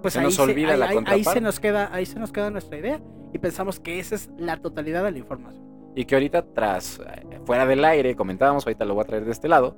pues 0.02 0.14
se 0.14 0.20
ahí, 0.20 0.26
nos 0.26 0.38
olvida 0.38 0.76
la 0.76 0.88
ahí, 1.06 1.24
se 1.24 1.40
nos 1.40 1.58
queda 1.58 1.90
ahí 1.92 2.06
se 2.06 2.18
nos 2.18 2.32
queda 2.32 2.50
nuestra 2.50 2.78
idea 2.78 3.00
y 3.32 3.38
pensamos 3.38 3.80
que 3.80 3.98
esa 3.98 4.14
es 4.14 4.30
la 4.38 4.56
totalidad 4.58 5.04
de 5.04 5.10
la 5.10 5.18
información 5.18 5.64
y 5.94 6.04
que 6.04 6.14
ahorita 6.14 6.46
tras 6.54 7.00
fuera 7.44 7.66
del 7.66 7.84
aire 7.84 8.14
comentábamos 8.14 8.66
ahorita 8.66 8.84
lo 8.84 8.94
voy 8.94 9.02
a 9.02 9.06
traer 9.06 9.24
de 9.24 9.32
este 9.32 9.48
lado 9.48 9.76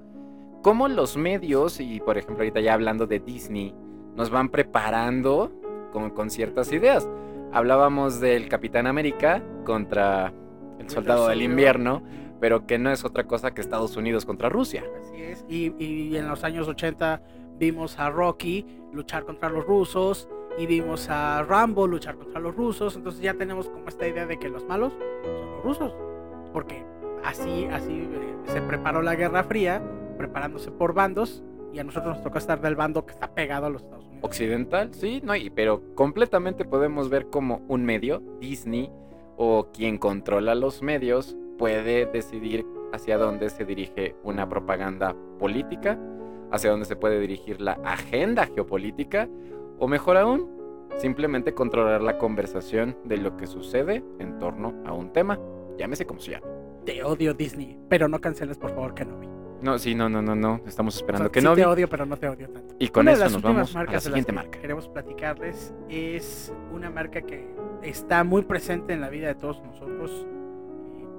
cómo 0.63 0.89
los 0.89 1.17
medios, 1.17 1.81
y 1.81 2.01
por 2.01 2.19
ejemplo 2.19 2.39
ahorita 2.43 2.61
ya 2.61 2.75
hablando 2.75 3.07
de 3.07 3.21
Disney, 3.21 3.75
nos 4.15 4.31
van 4.31 4.49
preparando 4.49 5.53
con, 5.93 6.11
con 6.11 6.31
ciertas 6.31 6.73
ideas. 6.73 7.09
Hablábamos 7.53 8.21
del 8.21 8.49
Capitán 8.49 8.87
América 8.87 9.43
contra 9.65 10.33
el 10.79 10.91
Soldado 10.91 11.29
del 11.29 11.43
Invierno, 11.43 12.03
pero 12.41 12.67
que 12.67 12.79
no 12.79 12.91
es 12.91 13.05
otra 13.05 13.25
cosa 13.25 13.53
que 13.53 13.61
Estados 13.61 13.97
Unidos 13.97 14.25
contra 14.27 14.49
Rusia. 14.49 14.85
Así 15.01 15.23
es, 15.23 15.45
y, 15.49 15.75
y 15.83 16.17
en 16.17 16.29
los 16.29 16.45
años 16.45 16.69
80 16.69 17.23
vimos 17.59 17.99
a 17.99 18.11
Rocky 18.11 18.67
luchar 18.93 19.25
contra 19.25 19.49
los 19.49 19.65
rusos 19.65 20.29
y 20.59 20.67
vimos 20.67 21.09
a 21.09 21.43
Rambo 21.43 21.87
luchar 21.87 22.17
contra 22.17 22.41
los 22.41 22.55
rusos, 22.55 22.97
entonces 22.97 23.21
ya 23.23 23.35
tenemos 23.35 23.69
como 23.69 23.89
esta 23.89 24.07
idea 24.07 24.27
de 24.27 24.39
que 24.39 24.49
los 24.49 24.65
malos 24.67 24.93
son 25.23 25.51
los 25.51 25.65
rusos, 25.65 25.95
porque 26.53 26.85
así, 27.25 27.67
así 27.67 28.09
eh, 28.13 28.37
se 28.47 28.61
preparó 28.63 29.03
la 29.03 29.15
Guerra 29.15 29.45
Fría 29.45 29.83
preparándose 30.19 30.71
por 30.71 30.93
bandos 30.93 31.43
y 31.73 31.79
a 31.79 31.85
nosotros 31.85 32.17
nos 32.17 32.25
toca 32.25 32.39
estar 32.39 32.61
del 32.61 32.77
bando 32.77 33.07
que 33.07 33.13
está 33.13 33.33
pegado 33.35 33.67
a 33.67 33.71
los 33.71 33.83
Estados 33.83 34.05
Unidos. 34.05 34.25
Occidental, 34.25 34.93
sí, 34.93 35.21
no, 35.23 35.35
y, 35.37 35.49
pero 35.51 35.95
completamente 35.95 36.65
podemos 36.65 37.09
ver 37.09 37.29
como 37.29 37.63
un 37.69 37.85
medio, 37.85 38.23
Disney 38.41 38.91
o 39.37 39.69
quien 39.73 39.99
controla 39.99 40.55
los 40.55 40.83
medios, 40.83 41.37
puede 41.57 42.07
decidir 42.07 42.67
hacia 42.93 43.19
dónde 43.19 43.51
se 43.51 43.65
dirige 43.65 44.17
una 44.25 44.49
propaganda 44.49 45.15
política, 45.39 45.99
hacia 46.51 46.71
dónde 46.71 46.87
se 46.87 46.97
puede 46.97 47.21
dirigir 47.21 47.61
la 47.61 47.73
agenda 47.85 48.47
geopolítica, 48.47 49.29
o 49.79 49.87
mejor 49.87 50.17
aún, 50.17 50.51
simplemente 50.97 51.55
controlar 51.55 52.03
la 52.03 52.19
conversación 52.19 52.97
de 53.05 53.19
lo 53.19 53.37
que 53.37 53.47
sucede 53.47 54.03
en 54.19 54.39
torno 54.39 54.75
a 54.85 54.93
un 54.93 55.13
tema, 55.13 55.39
llámese 55.77 56.07
como 56.07 56.21
se 56.21 56.33
llame. 56.33 56.47
Te 56.85 57.05
odio 57.05 57.35
Disney, 57.35 57.79
pero 57.89 58.09
no 58.09 58.21
canceles 58.21 58.59
por 58.59 58.71
favor 58.71 58.95
que 58.95 59.05
no 59.61 59.79
sí, 59.79 59.95
no, 59.95 60.09
no, 60.09 60.23
no, 60.23 60.35
no. 60.35 60.61
Estamos 60.67 60.97
esperando 60.97 61.31
que 61.31 61.41
sí 61.41 61.47
no. 61.47 61.55
te 61.55 61.67
odio, 61.67 61.89
pero 61.89 62.07
no 62.07 62.17
te 62.17 62.29
odio 62.29 62.49
tanto. 62.49 62.75
Y 62.79 62.89
con 62.89 63.09
eso 63.09 63.25
nos 63.25 63.43
vamos 63.43 63.75
a 63.75 63.85
la 63.85 64.01
siguiente 64.01 64.33
marca. 64.33 64.61
Queremos 64.61 64.89
platicarles. 64.89 65.75
Es 65.89 66.53
una 66.73 66.91
marca 66.91 67.23
que 67.23 67.49
está 67.83 68.23
muy 68.25 68.43
presente 68.43 68.93
en 68.93 69.01
la 69.01 69.09
vida 69.09 69.29
de 69.29 69.35
todos 69.35 69.61
nosotros. 69.63 70.27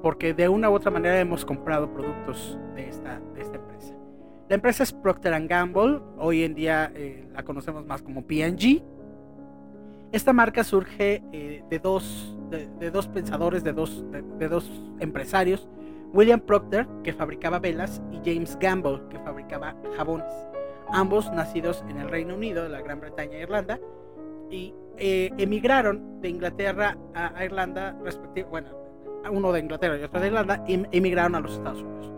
Porque 0.01 0.33
de 0.33 0.47
una 0.47 0.69
u 0.69 0.73
otra 0.73 0.91
manera 0.91 1.19
hemos 1.19 1.43
comprado 1.43 1.91
productos 1.93 2.57
de 2.75 2.87
esta, 2.87 3.19
de 3.33 3.41
esta 3.41 3.57
empresa. 3.57 3.93
La 4.47 4.55
empresa 4.55 4.83
es 4.83 4.93
Procter 4.93 5.47
Gamble. 5.47 5.99
Hoy 6.17 6.43
en 6.43 6.55
día 6.55 6.91
eh, 6.95 7.27
la 7.33 7.43
conocemos 7.43 7.85
más 7.85 8.01
como 8.01 8.25
PG. 8.25 8.81
Esta 10.13 10.31
marca 10.31 10.63
surge 10.63 11.21
eh, 11.33 11.63
de, 11.69 11.79
dos, 11.79 12.37
de, 12.49 12.89
dos 12.89 13.07
pensadores, 13.07 13.63
de 13.63 13.73
dos, 13.73 14.03
de 14.11 14.47
dos 14.47 14.71
empresarios 14.99 15.67
William 16.13 16.39
Procter, 16.39 16.87
que 17.03 17.13
fabricaba 17.13 17.59
velas, 17.59 18.01
y 18.11 18.17
James 18.17 18.57
Gamble, 18.59 19.01
que 19.09 19.19
fabricaba 19.19 19.75
jabones, 19.95 20.31
ambos 20.91 21.31
nacidos 21.31 21.83
en 21.87 21.97
el 21.97 22.09
Reino 22.09 22.35
Unido, 22.35 22.67
la 22.67 22.81
Gran 22.81 22.99
Bretaña 22.99 23.37
e 23.37 23.41
Irlanda, 23.43 23.79
y 24.49 24.73
eh, 24.97 25.29
emigraron 25.37 26.19
de 26.21 26.29
Inglaterra 26.29 26.97
a, 27.13 27.45
Irlanda, 27.45 27.95
respectivamente, 28.03 28.49
bueno, 28.49 28.69
uno 29.31 29.51
de 29.51 29.59
Inglaterra 29.59 29.97
y 29.99 30.03
otro 30.03 30.19
de 30.19 30.27
Irlanda, 30.27 30.63
y 30.67 30.85
emigraron 30.91 31.35
a 31.35 31.41
los 31.41 31.53
Estados 31.53 31.81
Unidos. 31.81 32.11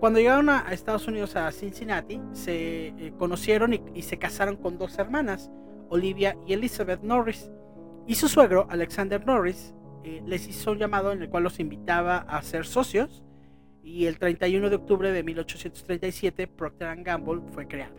Cuando 0.00 0.18
llegaron 0.18 0.48
a, 0.48 0.66
Estados 0.72 1.06
Unidos, 1.06 1.36
a 1.36 1.50
Cincinnati, 1.52 2.20
se 2.32 2.88
eh, 2.88 3.12
conocieron 3.18 3.74
y, 3.74 3.82
y 3.94 4.02
se 4.02 4.18
casaron 4.18 4.56
con 4.56 4.78
dos 4.78 4.98
hermanas, 4.98 5.50
Olivia 5.90 6.36
y 6.46 6.54
Elizabeth 6.54 7.02
Norris, 7.02 7.50
y 8.06 8.14
su 8.14 8.28
suegro, 8.28 8.66
Alexander 8.70 9.24
Norris, 9.26 9.74
eh, 10.04 10.22
les 10.24 10.46
hizo 10.46 10.70
un 10.70 10.78
llamado 10.78 11.10
en 11.10 11.20
el 11.20 11.28
cual 11.28 11.42
los 11.42 11.58
invitaba 11.58 12.18
a 12.18 12.40
ser 12.42 12.64
socios 12.64 13.24
y 13.86 14.06
el 14.06 14.18
31 14.18 14.68
de 14.68 14.74
octubre 14.74 15.12
de 15.12 15.22
1837 15.22 16.48
Procter 16.48 17.02
Gamble 17.04 17.40
fue 17.52 17.68
creada. 17.68 17.94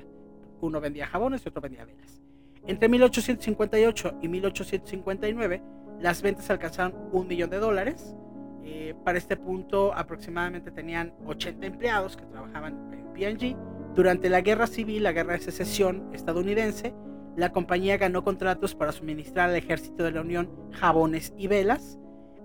Uno 0.60 0.82
vendía 0.82 1.08
jabones 1.08 1.45
y 1.45 1.50
otro 1.50 1.62
vendía 1.62 1.86
velas. 1.86 2.21
Entre 2.67 2.89
1858 2.89 4.19
y 4.21 4.28
1859 4.28 5.63
las 6.02 6.21
ventas 6.21 6.50
alcanzaron 6.50 6.93
un 7.13 7.26
millón 7.28 7.50
de 7.50 7.60
dólares. 7.60 8.17
Eh, 8.65 8.95
para 9.06 9.17
este 9.17 9.38
punto 9.38 9.93
aproximadamente 9.93 10.71
tenían 10.71 11.13
80 11.26 11.65
empleados 11.65 12.17
que 12.17 12.26
trabajaban 12.26 12.91
en 12.91 13.13
P&G. 13.13 13.56
Durante 13.95 14.30
la 14.30 14.41
guerra 14.41 14.67
civil, 14.67 15.04
la 15.04 15.13
guerra 15.13 15.34
de 15.34 15.39
secesión 15.39 16.10
estadounidense, 16.13 16.93
la 17.38 17.54
compañía 17.54 17.97
ganó 17.97 18.26
contratos 18.26 18.76
para 18.76 18.91
suministrar 18.91 19.52
al 19.52 19.56
ejército 19.56 20.04
de 20.04 20.12
la 20.12 20.19
Unión 20.19 20.50
jabones 20.73 21.34
y 21.38 21.47
velas. 21.47 21.97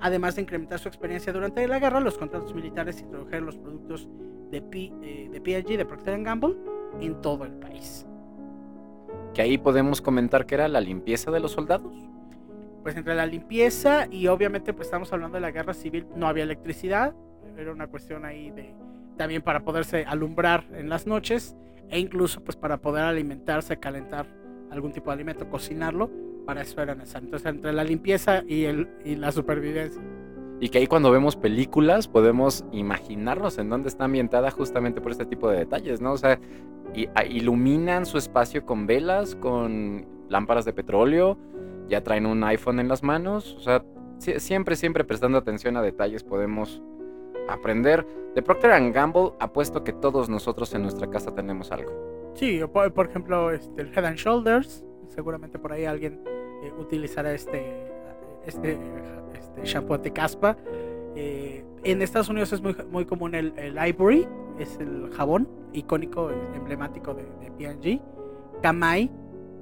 Además 0.02 0.34
de 0.34 0.42
incrementar 0.42 0.80
su 0.80 0.88
experiencia 0.88 1.32
durante 1.32 1.66
la 1.68 1.78
guerra, 1.78 2.00
los 2.00 2.18
contratos 2.18 2.52
militares 2.52 3.00
introdujeron 3.00 3.46
los 3.46 3.56
productos 3.56 4.08
de, 4.50 4.60
P, 4.60 4.92
eh, 5.00 5.28
de 5.30 5.40
P&G, 5.40 5.76
de 5.76 5.86
Procter 5.86 6.20
Gamble, 6.24 6.56
en 7.00 7.20
todo 7.22 7.44
el 7.44 7.52
país. 7.52 8.04
Que 9.32 9.42
ahí 9.42 9.58
podemos 9.58 10.02
comentar 10.02 10.44
que 10.44 10.56
era 10.56 10.66
la 10.66 10.80
limpieza 10.80 11.30
de 11.30 11.38
los 11.38 11.52
soldados. 11.52 11.94
Pues 12.82 12.96
entre 12.96 13.14
la 13.14 13.26
limpieza 13.26 14.08
y 14.10 14.26
obviamente 14.26 14.74
pues 14.74 14.88
estamos 14.88 15.12
hablando 15.12 15.36
de 15.36 15.40
la 15.40 15.52
guerra 15.52 15.72
civil, 15.72 16.04
no 16.16 16.26
había 16.26 16.42
electricidad, 16.42 17.14
era 17.56 17.70
una 17.70 17.86
cuestión 17.86 18.24
ahí 18.24 18.50
de 18.50 18.74
también 19.16 19.40
para 19.40 19.60
poderse 19.60 20.04
alumbrar 20.04 20.64
en 20.72 20.88
las 20.88 21.06
noches 21.06 21.54
e 21.90 22.00
incluso 22.00 22.42
pues 22.42 22.56
para 22.56 22.78
poder 22.78 23.04
alimentarse, 23.04 23.78
calentar 23.78 24.26
algún 24.72 24.90
tipo 24.90 25.10
de 25.10 25.14
alimento, 25.14 25.48
cocinarlo, 25.48 26.10
para 26.44 26.62
eso 26.62 26.80
era 26.80 26.94
necesario. 26.94 27.26
Entonces, 27.26 27.46
entre 27.46 27.72
la 27.72 27.84
limpieza 27.84 28.42
y, 28.46 28.64
el, 28.64 28.88
y 29.04 29.16
la 29.16 29.32
supervivencia. 29.32 30.02
Y 30.60 30.68
que 30.68 30.78
ahí 30.78 30.86
cuando 30.86 31.10
vemos 31.10 31.34
películas 31.34 32.06
podemos 32.06 32.64
imaginarnos 32.70 33.58
en 33.58 33.68
dónde 33.68 33.88
está 33.88 34.04
ambientada 34.04 34.50
justamente 34.52 35.00
por 35.00 35.10
este 35.10 35.26
tipo 35.26 35.50
de 35.50 35.58
detalles, 35.58 36.00
¿no? 36.00 36.12
O 36.12 36.16
sea, 36.16 36.38
y, 36.94 37.08
a, 37.14 37.24
iluminan 37.24 38.06
su 38.06 38.16
espacio 38.16 38.64
con 38.64 38.86
velas, 38.86 39.34
con 39.34 40.06
lámparas 40.28 40.64
de 40.64 40.72
petróleo, 40.72 41.36
ya 41.88 42.02
traen 42.02 42.26
un 42.26 42.44
iPhone 42.44 42.78
en 42.78 42.86
las 42.86 43.02
manos, 43.02 43.56
o 43.56 43.60
sea, 43.60 43.84
siempre, 44.18 44.76
siempre 44.76 45.02
prestando 45.02 45.36
atención 45.38 45.76
a 45.76 45.82
detalles 45.82 46.22
podemos 46.22 46.80
aprender. 47.48 48.06
De 48.34 48.40
Procter 48.40 48.92
Gamble 48.92 49.32
apuesto 49.40 49.82
que 49.82 49.92
todos 49.92 50.28
nosotros 50.28 50.72
en 50.74 50.82
nuestra 50.82 51.10
casa 51.10 51.34
tenemos 51.34 51.72
algo. 51.72 51.92
Sí, 52.34 52.60
por, 52.72 52.92
por 52.92 53.06
ejemplo, 53.06 53.50
este, 53.50 53.82
el 53.82 53.88
Head 53.88 54.04
and 54.04 54.16
Shoulders. 54.16 54.84
Seguramente 55.14 55.58
por 55.58 55.72
ahí 55.72 55.84
alguien 55.84 56.20
eh, 56.62 56.72
utilizará 56.78 57.32
este, 57.34 57.92
este, 58.46 58.78
este 59.34 59.64
shampoo 59.64 59.98
de 59.98 60.12
caspa. 60.12 60.56
Eh, 61.14 61.64
en 61.84 62.00
Estados 62.00 62.30
Unidos 62.30 62.52
es 62.52 62.62
muy, 62.62 62.74
muy 62.90 63.04
común 63.04 63.34
el, 63.34 63.52
el, 63.58 63.76
Ivory, 63.88 64.26
es 64.58 64.78
el 64.78 65.10
jabón 65.12 65.48
icónico, 65.74 66.30
emblemático 66.54 67.12
de, 67.12 67.24
de 67.24 67.50
P&G. 67.50 68.00
Kamai 68.62 69.10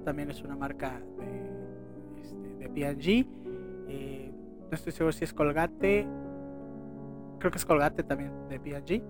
también 0.05 0.31
es 0.31 0.41
una 0.43 0.55
marca 0.55 1.01
de, 1.19 2.21
este, 2.21 2.57
de 2.59 2.69
P&G. 2.69 3.27
Eh, 3.89 4.33
no 4.71 4.75
estoy 4.75 4.93
seguro 4.93 5.13
si 5.13 5.25
es 5.25 5.33
Colgate. 5.33 6.07
Creo 7.39 7.51
que 7.51 7.59
es 7.59 7.65
Colgate 7.65 8.05
también 8.05 8.31
de 8.49 8.61
P&G. 8.61 9.03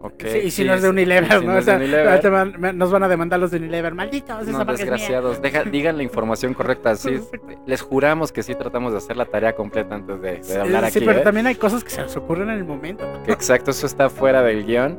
Okay, 0.00 0.30
sí, 0.30 0.38
y 0.38 0.50
si 0.50 0.62
sí, 0.62 0.64
no 0.64 0.74
es 0.74 0.82
de 0.82 0.90
Unilever, 0.90 1.40
si 1.40 1.44
¿no? 1.44 1.52
No 1.52 1.58
o 1.58 1.62
sea, 1.62 1.76
Unilever. 1.76 2.30
Van, 2.30 2.78
nos 2.78 2.90
van 2.92 3.02
a 3.02 3.08
demandar 3.08 3.40
los 3.40 3.50
de 3.50 3.56
Unilever. 3.56 3.94
Malditos, 3.94 4.46
no, 4.46 4.64
desgraciados. 4.64 5.42
Deja, 5.42 5.64
digan 5.70 5.96
la 5.96 6.04
información 6.04 6.54
correcta. 6.54 6.94
Sí, 6.94 7.20
les 7.66 7.82
juramos 7.82 8.30
que 8.30 8.44
sí 8.44 8.54
tratamos 8.54 8.92
de 8.92 8.98
hacer 8.98 9.16
la 9.16 9.24
tarea 9.24 9.56
completa 9.56 9.96
antes 9.96 10.20
de, 10.22 10.38
de 10.38 10.60
hablar 10.60 10.82
sí, 10.84 10.88
aquí. 10.88 10.98
Sí, 11.00 11.04
pero 11.04 11.18
¿eh? 11.18 11.22
también 11.22 11.48
hay 11.48 11.56
cosas 11.56 11.82
que 11.82 11.90
se 11.90 12.00
nos 12.00 12.16
ocurren 12.16 12.48
en 12.50 12.58
el 12.58 12.64
momento. 12.64 13.04
Que 13.24 13.32
exacto, 13.32 13.72
eso 13.72 13.86
está 13.86 14.08
fuera 14.08 14.42
del 14.42 14.64
guion. 14.64 14.98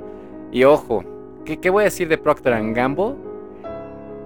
Y 0.51 0.65
ojo, 0.65 1.05
¿qué, 1.45 1.57
qué 1.57 1.69
voy 1.69 1.83
a 1.83 1.85
decir 1.85 2.09
de 2.09 2.17
Procter 2.17 2.53
Gamble? 2.73 3.15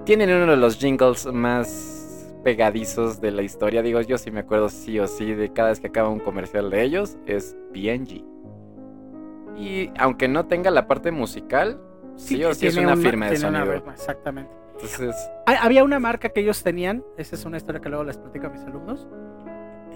Tienen 0.06 0.32
uno 0.32 0.52
de 0.52 0.58
los 0.58 0.80
jingles 0.80 1.28
más 1.28 2.34
pegadizos 2.44 3.22
de 3.22 3.30
la 3.30 3.44
historia. 3.44 3.84
Digo, 3.84 4.02
yo 4.02 4.18
sí 4.18 4.32
me 4.32 4.40
acuerdo 4.40 4.70
sí 4.70 5.00
o 5.00 5.08
sí 5.08 5.34
de 5.34 5.54
cada 5.54 5.70
vez 5.70 5.80
que 5.80 5.88
acaba 5.88 6.10
un 6.10 6.20
comercial 6.20 6.72
de 6.72 6.82
ellos. 6.82 7.18
Es 7.28 7.56
P&G. 7.74 8.33
Y 9.56 9.92
aunque 9.98 10.28
no 10.28 10.48
tenga 10.48 10.72
la 10.72 10.88
parte 10.88 11.12
musical, 11.12 11.80
sí, 12.16 12.38
sí 12.38 12.44
o 12.44 12.54
sí 12.54 12.68
es 12.68 12.78
una, 12.78 12.94
una 12.94 13.02
firma 13.02 13.30
de 13.30 13.38
sonido. 13.38 13.64
Una, 13.64 13.94
exactamente. 13.94 14.52
Entonces... 14.74 15.16
Había 15.46 15.84
una 15.84 16.00
marca 16.00 16.30
que 16.30 16.42
ellos 16.42 16.64
tenían, 16.64 17.04
esa 17.18 17.36
es 17.36 17.46
una 17.46 17.58
historia 17.58 17.80
que 17.82 17.90
luego 17.90 18.04
les 18.04 18.18
platico 18.18 18.48
a 18.48 18.50
mis 18.50 18.62
alumnos. 18.64 19.08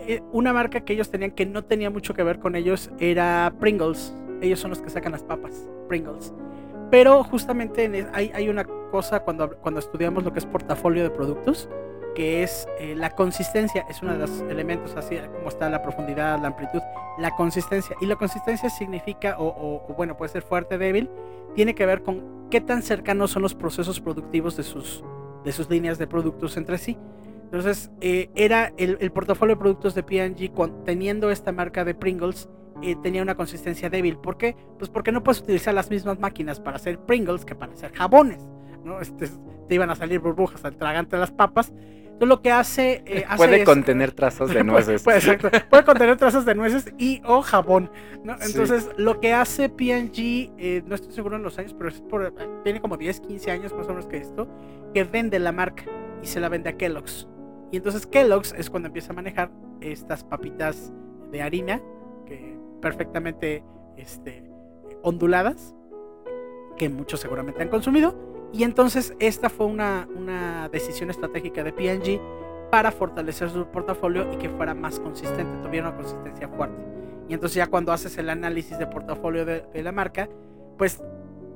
Eh, 0.08 0.22
una 0.32 0.54
marca 0.54 0.82
que 0.82 0.94
ellos 0.94 1.10
tenían 1.10 1.32
que 1.32 1.46
no 1.46 1.66
tenía 1.66 1.90
mucho 1.90 2.14
que 2.14 2.24
ver 2.24 2.40
con 2.40 2.56
ellos 2.56 2.92
era 3.00 3.54
Pringles. 3.60 4.16
Ellos 4.42 4.60
son 4.60 4.70
los 4.70 4.82
que 4.82 4.90
sacan 4.90 5.12
las 5.12 5.24
papas, 5.24 5.68
Pringles. 5.88 6.34
Pero 6.92 7.24
justamente 7.24 7.84
en, 7.84 8.08
hay, 8.14 8.32
hay, 8.34 8.48
una 8.48 8.64
cosa 8.64 9.22
cuando, 9.22 9.58
cuando 9.58 9.80
estudiamos 9.80 10.24
lo 10.24 10.32
que 10.32 10.40
es 10.40 10.46
portafolio 10.46 11.04
de 11.04 11.10
productos, 11.10 11.70
que 12.18 12.42
es 12.42 12.68
eh, 12.80 12.96
la 12.96 13.12
consistencia, 13.12 13.86
es 13.88 14.02
uno 14.02 14.14
de 14.14 14.18
los 14.18 14.42
elementos 14.50 14.96
así 14.96 15.18
como 15.36 15.50
está 15.50 15.70
la 15.70 15.84
profundidad, 15.84 16.42
la 16.42 16.48
amplitud, 16.48 16.82
la 17.20 17.30
consistencia. 17.30 17.96
Y 18.02 18.08
la 18.08 18.16
consistencia 18.16 18.72
significa, 18.72 19.36
o, 19.38 19.86
bueno, 19.96 20.18
puede 20.18 20.32
ser 20.32 20.42
fuerte, 20.42 20.80
débil, 20.80 21.12
tiene 21.54 21.76
que 21.76 21.86
ver 21.86 22.02
con 22.02 22.50
qué 22.50 22.60
tan 22.60 22.82
cercanos 22.82 23.30
son 23.30 23.44
los 23.44 23.54
procesos 23.54 24.00
productivos 24.00 24.58
de 24.58 24.64
sus, 24.64 25.04
de 25.46 25.52
sus 25.52 25.70
líneas 25.70 26.00
de 26.00 26.08
productos 26.08 26.58
entre 26.58 26.80
sí. 26.80 26.98
Entonces, 27.44 27.92
eh, 28.02 28.32
era 28.34 28.74
el, 28.78 28.98
el, 29.00 29.12
portafolio 29.12 29.54
de 29.54 29.60
productos 29.60 29.94
de 29.94 30.02
P&G 30.02 30.84
teniendo 30.86 31.30
esta 31.30 31.52
marca 31.52 31.86
de 31.86 31.94
Pringles, 31.94 32.50
eh, 32.82 32.96
tenía 33.04 33.22
una 33.22 33.36
consistencia 33.36 33.92
débil. 33.92 34.18
¿Por 34.18 34.38
qué? 34.38 34.56
Pues 34.80 34.90
porque 34.90 35.12
no 35.12 35.22
puedes 35.22 35.44
utilizar 35.44 35.76
las 35.76 35.92
mismas 35.92 36.18
máquinas 36.18 36.60
para 36.60 36.78
hacer 36.78 36.98
Pringles 36.98 37.46
que 37.46 37.54
para 37.54 37.74
hacer 37.74 37.94
jabones. 37.94 38.44
¿no? 38.84 39.02
Este, 39.02 39.30
te 39.68 39.76
iban 39.76 39.92
a 39.92 39.96
salir 39.96 40.20
burbujas 40.20 40.66
al 40.66 40.78
tragante 40.78 41.16
las 41.16 41.32
papas. 41.32 41.72
Entonces 42.18 42.30
lo 42.30 42.42
que 42.42 42.52
hace... 42.52 43.04
Eh, 43.06 43.26
hace 43.28 43.38
puede 43.38 43.60
es, 43.60 43.66
contener 43.66 44.12
trazas 44.12 44.50
de 44.50 44.64
nueces. 44.64 45.04
puede, 45.04 45.38
puede, 45.38 45.62
puede, 45.62 45.84
contener 45.84 46.18
trazas 46.18 46.46
de 46.46 46.56
nueces 46.56 46.92
y 46.98 47.22
o 47.24 47.44
jabón. 47.44 47.92
¿no? 48.24 48.34
Entonces 48.42 48.86
sí. 48.86 48.90
lo 48.98 49.20
que 49.20 49.34
hace 49.34 49.70
P&G, 49.70 50.52
eh, 50.58 50.82
no 50.88 50.96
estoy 50.96 51.14
seguro 51.14 51.36
en 51.36 51.44
los 51.44 51.60
años, 51.60 51.76
pero 51.78 51.90
es 51.92 52.02
por, 52.02 52.34
tiene 52.64 52.82
como 52.82 52.98
10, 52.98 53.20
15 53.20 53.52
años 53.52 53.74
más 53.74 53.86
o 53.86 53.90
menos 53.90 54.08
que 54.08 54.18
esto, 54.18 54.48
que 54.96 55.04
vende 55.04 55.38
la 55.38 55.52
marca 55.52 55.84
y 56.24 56.26
se 56.26 56.40
la 56.40 56.50
vende 56.50 56.72
a 56.72 56.74
Kellogg's. 56.78 57.28
Y 57.72 57.78
entonces 57.78 58.08
Kellogg's 58.08 58.56
es 58.58 58.72
cuando 58.72 58.88
empieza 58.88 59.14
a 59.14 59.16
manejar 59.16 59.52
estas 59.80 60.24
papitas 60.24 60.92
de 61.32 61.44
harina, 61.44 61.84
que 62.26 62.58
perfectamente 62.82 63.64
este, 63.96 64.44
onduladas, 65.04 65.76
que 66.78 66.90
muchos 66.90 67.20
seguramente 67.20 67.62
han 67.62 67.70
consumido. 67.70 68.27
Y 68.54 68.64
entonces 68.64 69.14
esta 69.20 69.50
fue 69.50 69.66
una, 69.66 70.08
una 70.16 70.70
decisión 70.70 71.10
estratégica 71.10 71.64
de 71.64 71.74
P&G 71.74 72.20
para 72.72 72.92
fortalecer 72.92 73.50
su 73.50 73.66
portafolio 73.68 74.32
y 74.34 74.38
que 74.38 74.50
fuera 74.50 74.74
más 74.74 75.00
consistente, 75.00 75.58
tuviera 75.64 75.90
una 75.90 75.98
consistencia 75.98 76.48
fuerte. 76.48 76.82
Y 77.30 77.34
entonces 77.34 77.56
ya 77.56 77.68
cuando 77.68 77.92
haces 77.92 78.18
el 78.18 78.30
análisis 78.30 78.78
de 78.78 78.88
portafolio 78.88 79.46
de, 79.46 79.66
de 79.74 79.84
la 79.84 79.92
marca, 79.92 80.30
pues 80.78 81.02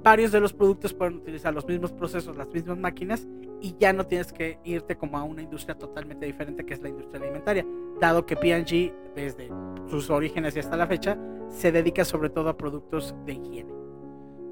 varios 0.04 0.32
de 0.32 0.40
los 0.40 0.54
productos 0.54 0.94
pueden 0.94 1.16
utilizar 1.16 1.54
los 1.54 1.66
mismos 1.66 1.92
procesos, 1.92 2.36
las 2.36 2.50
mismas 2.50 2.78
máquinas 2.78 3.28
y 3.62 3.76
ya 3.80 3.94
no 3.94 4.06
tienes 4.08 4.34
que 4.34 4.60
irte 4.64 4.98
como 4.98 5.18
a 5.18 5.24
una 5.24 5.44
industria 5.44 5.78
totalmente 5.78 6.26
diferente 6.26 6.66
que 6.66 6.74
es 6.74 6.82
la 6.82 6.90
industria 6.90 7.22
alimentaria, 7.22 7.66
dado 8.00 8.26
que 8.26 8.36
P&G 8.36 8.94
desde 9.16 9.50
sus 9.88 10.10
orígenes 10.10 10.56
y 10.56 10.60
hasta 10.60 10.76
la 10.76 10.88
fecha 10.88 11.18
se 11.50 11.72
dedica 11.72 12.04
sobre 12.04 12.30
todo 12.30 12.50
a 12.50 12.58
productos 12.58 13.14
de 13.26 13.34
higiene. 13.34 13.81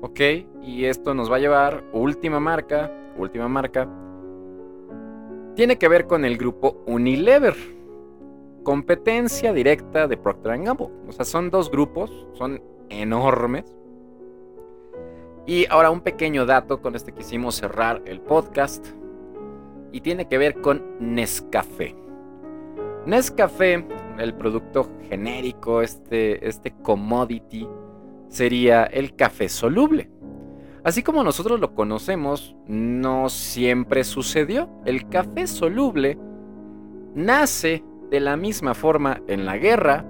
Ok, 0.01 0.19
y 0.61 0.85
esto 0.85 1.13
nos 1.13 1.29
va 1.29 1.35
a 1.35 1.39
llevar, 1.39 1.83
última 1.91 2.39
marca, 2.39 2.89
última 3.17 3.49
marca, 3.49 3.89
tiene 5.55 5.77
que 5.77 5.89
ver 5.89 6.07
con 6.07 6.23
el 6.23 6.37
grupo 6.37 6.81
Unilever, 6.87 7.55
competencia 8.63 9.51
directa 9.51 10.07
de 10.07 10.15
Procter 10.15 10.57
Gamble. 10.63 10.87
O 11.07 11.11
sea, 11.11 11.25
son 11.25 11.49
dos 11.49 11.69
grupos, 11.69 12.27
son 12.33 12.61
enormes. 12.89 13.75
Y 15.45 15.65
ahora 15.69 15.89
un 15.89 15.99
pequeño 15.99 16.45
dato 16.45 16.81
con 16.81 16.95
este 16.95 17.11
quisimos 17.11 17.55
cerrar 17.55 18.01
el 18.05 18.21
podcast 18.21 18.87
y 19.91 19.99
tiene 19.99 20.29
que 20.29 20.37
ver 20.37 20.61
con 20.61 20.81
Nescafé. 20.99 21.93
Nescafé, 23.05 23.85
el 24.17 24.33
producto 24.35 24.87
genérico, 25.09 25.81
este, 25.81 26.47
este 26.47 26.71
commodity, 26.83 27.67
sería 28.29 28.85
el 28.85 29.15
café 29.15 29.49
soluble. 29.49 30.09
Así 30.83 31.03
como 31.03 31.23
nosotros 31.23 31.59
lo 31.59 31.75
conocemos, 31.75 32.55
no 32.67 33.29
siempre 33.29 34.03
sucedió. 34.03 34.69
El 34.85 35.09
café 35.09 35.45
soluble 35.45 36.17
nace 37.13 37.83
de 38.09 38.19
la 38.19 38.37
misma 38.37 38.73
forma 38.73 39.21
en 39.27 39.45
la 39.45 39.57
guerra, 39.57 40.05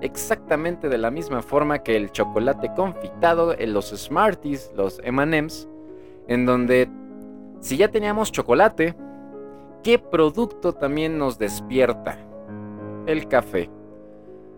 exactamente 0.00 0.88
de 0.88 0.98
la 0.98 1.10
misma 1.10 1.42
forma 1.42 1.82
que 1.82 1.96
el 1.96 2.10
chocolate 2.10 2.70
confitado, 2.74 3.54
los 3.66 3.90
Smarties, 3.90 4.72
los 4.74 5.00
MMs, 5.04 5.68
en 6.26 6.46
donde 6.46 6.88
si 7.60 7.76
ya 7.76 7.88
teníamos 7.88 8.32
chocolate, 8.32 8.96
¿qué 9.82 9.98
producto 9.98 10.72
también 10.72 11.18
nos 11.18 11.38
despierta? 11.38 12.18
El 13.06 13.28
café. 13.28 13.70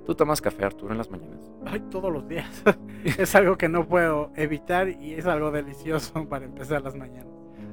¿Tú 0.06 0.14
tomas 0.14 0.40
café, 0.40 0.64
Arturo, 0.64 0.92
en 0.92 0.98
las 0.98 1.10
mañanas? 1.10 1.40
Ay, 1.66 1.80
todos 1.90 2.12
los 2.12 2.28
días. 2.28 2.48
es 3.04 3.34
algo 3.34 3.58
que 3.58 3.68
no 3.68 3.88
puedo 3.88 4.30
evitar 4.36 4.88
y 4.88 5.14
es 5.14 5.26
algo 5.26 5.50
delicioso 5.50 6.24
para 6.28 6.44
empezar 6.44 6.82
las 6.82 6.94
mañanas. 6.94 7.26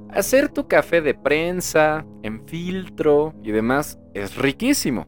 Hacer 0.09 0.49
tu 0.49 0.67
café 0.67 1.01
de 1.01 1.13
prensa, 1.13 2.05
en 2.23 2.45
filtro 2.47 3.33
y 3.43 3.51
demás 3.51 3.99
es 4.15 4.35
riquísimo. 4.35 5.07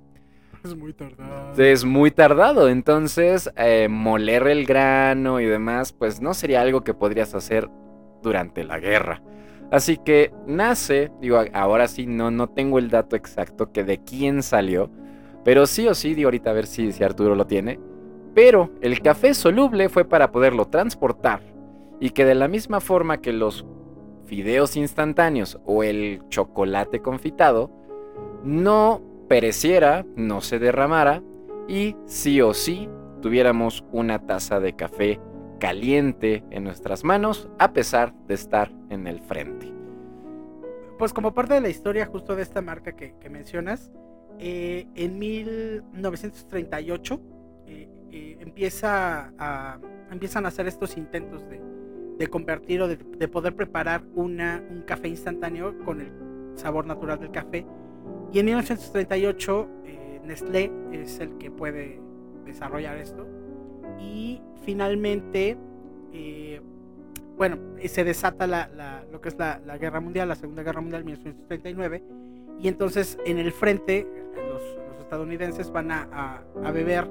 Es 0.63 0.75
muy 0.75 0.93
tardado. 0.93 1.61
Es 1.61 1.85
muy 1.85 2.11
tardado, 2.11 2.69
entonces 2.69 3.51
eh, 3.55 3.87
moler 3.87 4.47
el 4.47 4.65
grano 4.65 5.39
y 5.39 5.45
demás, 5.45 5.93
pues 5.93 6.21
no 6.21 6.33
sería 6.33 6.61
algo 6.61 6.83
que 6.83 6.95
podrías 6.95 7.35
hacer 7.35 7.69
durante 8.23 8.63
la 8.63 8.79
guerra. 8.79 9.21
Así 9.71 9.97
que 9.97 10.31
nace, 10.47 11.11
digo, 11.21 11.39
ahora 11.53 11.87
sí 11.87 12.05
no, 12.07 12.31
no 12.31 12.49
tengo 12.49 12.79
el 12.79 12.89
dato 12.89 13.15
exacto 13.15 13.71
que 13.71 13.83
de 13.83 13.99
quién 14.03 14.41
salió, 14.41 14.89
pero 15.45 15.65
sí 15.65 15.87
o 15.87 15.93
sí, 15.95 16.13
digo 16.13 16.27
ahorita 16.27 16.49
a 16.49 16.53
ver 16.53 16.67
si, 16.67 16.91
si 16.91 17.03
Arturo 17.05 17.35
lo 17.35 17.47
tiene. 17.47 17.79
Pero 18.33 18.71
el 18.81 19.01
café 19.01 19.33
soluble 19.33 19.87
fue 19.87 20.03
para 20.03 20.31
poderlo 20.31 20.65
transportar 20.65 21.41
y 22.01 22.09
que 22.09 22.25
de 22.25 22.35
la 22.35 22.49
misma 22.49 22.81
forma 22.81 23.21
que 23.21 23.31
los 23.31 23.65
fideos 24.25 24.75
instantáneos 24.75 25.59
o 25.65 25.83
el 25.83 26.21
chocolate 26.27 27.01
confitado 27.01 27.71
no 28.43 29.01
pereciera, 29.29 30.05
no 30.15 30.41
se 30.41 30.59
derramara 30.59 31.23
y 31.67 31.95
sí 32.05 32.41
o 32.41 32.53
sí 32.53 32.89
tuviéramos 33.21 33.85
una 33.91 34.19
taza 34.19 34.59
de 34.59 34.75
café 34.75 35.19
caliente 35.59 36.43
en 36.51 36.63
nuestras 36.63 37.03
manos 37.03 37.49
a 37.57 37.71
pesar 37.71 38.13
de 38.27 38.33
estar 38.33 38.71
en 38.89 39.07
el 39.07 39.21
frente. 39.21 39.71
Pues 40.97 41.11
como 41.11 41.33
parte 41.33 41.55
de 41.55 41.61
la 41.61 41.69
historia 41.69 42.05
justo 42.05 42.35
de 42.35 42.43
esta 42.43 42.61
marca 42.61 42.93
que, 42.95 43.15
mencionas, 43.29 43.91
eh, 44.39 44.87
en 44.95 45.19
1938 45.19 47.21
eh, 47.67 47.89
eh, 48.11 48.37
empieza 48.39 49.31
empiezan 50.11 50.45
a 50.45 50.49
hacer 50.49 50.67
estos 50.67 50.97
intentos 50.97 51.43
de, 51.49 52.27
convertir 52.27 52.79
o 52.81 52.87
de, 52.87 52.97
de, 52.97 53.27
poder 53.27 53.55
preparar 53.55 54.03
una, 54.13 54.63
un 54.69 54.83
café 54.83 55.07
instantáneo 55.09 55.77
con 55.83 55.99
el 55.99 56.11
sabor 56.55 56.85
natural 56.85 57.19
del 57.19 57.31
café 57.31 57.65
y 58.31 58.39
en 58.39 58.45
1938 58.47 59.67
eh, 59.85 60.21
Nestlé 60.25 60.71
es 60.91 61.19
el 61.19 61.37
que 61.37 61.51
puede 61.51 61.99
desarrollar 62.45 62.97
esto. 62.97 63.27
Y 63.99 64.41
finalmente, 64.63 65.57
eh, 66.11 66.61
bueno, 67.37 67.57
se 67.85 68.03
desata 68.03 68.47
la, 68.47 69.05
lo 69.11 69.21
que 69.21 69.29
es 69.29 69.37
la, 69.37 69.59
guerra 69.77 70.01
mundial, 70.01 70.27
la 70.27 70.35
Segunda 70.35 70.63
Guerra 70.63 70.81
Mundial, 70.81 71.05
1939. 71.05 72.03
Y 72.59 72.67
entonces 72.67 73.17
en 73.25 73.37
el 73.37 73.51
frente 73.51 74.07
estadounidenses 75.05 75.71
van 75.71 75.91
a, 75.91 76.43
beber 76.73 77.07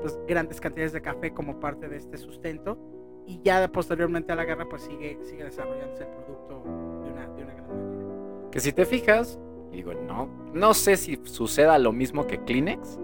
pues, 0.00 0.18
grandes 0.26 0.60
cantidades 0.60 0.92
de 0.92 1.02
café 1.02 1.32
como 1.32 1.58
parte 1.58 1.88
de 1.88 1.96
este 1.96 2.18
sustento. 2.18 2.78
Y 3.26 3.40
ya 3.42 3.68
posteriormente 3.70 4.32
a 4.32 4.36
la 4.36 4.44
guerra 4.44 4.68
pues 4.68 4.82
sigue, 4.82 5.18
sigue 5.22 5.44
desarrollándose 5.44 6.02
el 6.02 6.08
producto 6.10 6.62
de 7.04 7.10
una, 7.12 7.26
de 7.28 7.42
una 7.44 7.54
gran 7.54 7.68
manera. 7.68 8.50
Que 8.50 8.60
si 8.60 8.72
te 8.72 8.84
fijas, 8.84 9.38
digo, 9.70 9.94
no, 9.94 10.28
no 10.52 10.74
sé 10.74 10.96
si 10.96 11.20
suceda 11.24 11.78
lo 11.78 11.92
mismo 11.92 12.26
que 12.26 12.42
Kleenex, 12.42 12.98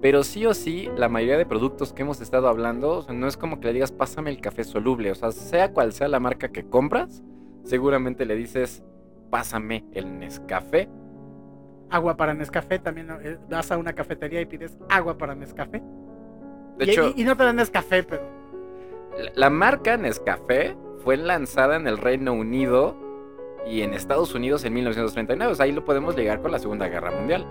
pero 0.00 0.22
sí 0.22 0.46
o 0.46 0.54
sí, 0.54 0.88
la 0.96 1.08
mayoría 1.08 1.36
de 1.36 1.44
productos 1.44 1.92
que 1.92 2.02
hemos 2.02 2.20
estado 2.20 2.48
hablando, 2.48 3.04
no 3.12 3.26
es 3.26 3.36
como 3.36 3.60
que 3.60 3.66
le 3.66 3.74
digas, 3.74 3.92
pásame 3.92 4.30
el 4.30 4.40
café 4.40 4.64
soluble, 4.64 5.10
o 5.10 5.14
sea, 5.14 5.32
sea 5.32 5.72
cual 5.72 5.92
sea 5.92 6.08
la 6.08 6.20
marca 6.20 6.48
que 6.48 6.64
compras, 6.64 7.22
seguramente 7.64 8.24
le 8.24 8.36
dices, 8.36 8.82
pásame 9.28 9.84
el 9.92 10.18
Nescafé. 10.18 10.88
Agua 11.90 12.16
para 12.16 12.34
Nescafé, 12.34 12.78
también 12.78 13.08
eh, 13.22 13.38
vas 13.48 13.70
a 13.70 13.78
una 13.78 13.92
cafetería 13.92 14.40
y 14.40 14.46
pides 14.46 14.76
agua 14.88 15.16
para 15.16 15.34
Nescafé. 15.34 15.82
De 16.78 16.84
hecho, 16.84 17.12
y, 17.16 17.24
no 17.24 17.36
te 17.36 17.44
dan 17.44 17.56
Nescafé, 17.56 18.02
pero... 18.02 18.22
La 19.34 19.50
marca 19.50 19.96
Nescafé 19.96 20.76
fue 21.02 21.16
lanzada 21.16 21.76
en 21.76 21.86
el 21.86 21.98
Reino 21.98 22.32
Unido 22.32 22.96
y 23.66 23.82
en 23.82 23.94
Estados 23.94 24.34
Unidos 24.34 24.64
en 24.64 24.74
1939. 24.74 25.52
O 25.52 25.54
sea, 25.54 25.64
ahí 25.64 25.72
lo 25.72 25.84
podemos 25.84 26.16
llegar 26.16 26.40
con 26.40 26.52
la 26.52 26.58
Segunda 26.58 26.88
Guerra 26.88 27.10
Mundial. 27.10 27.46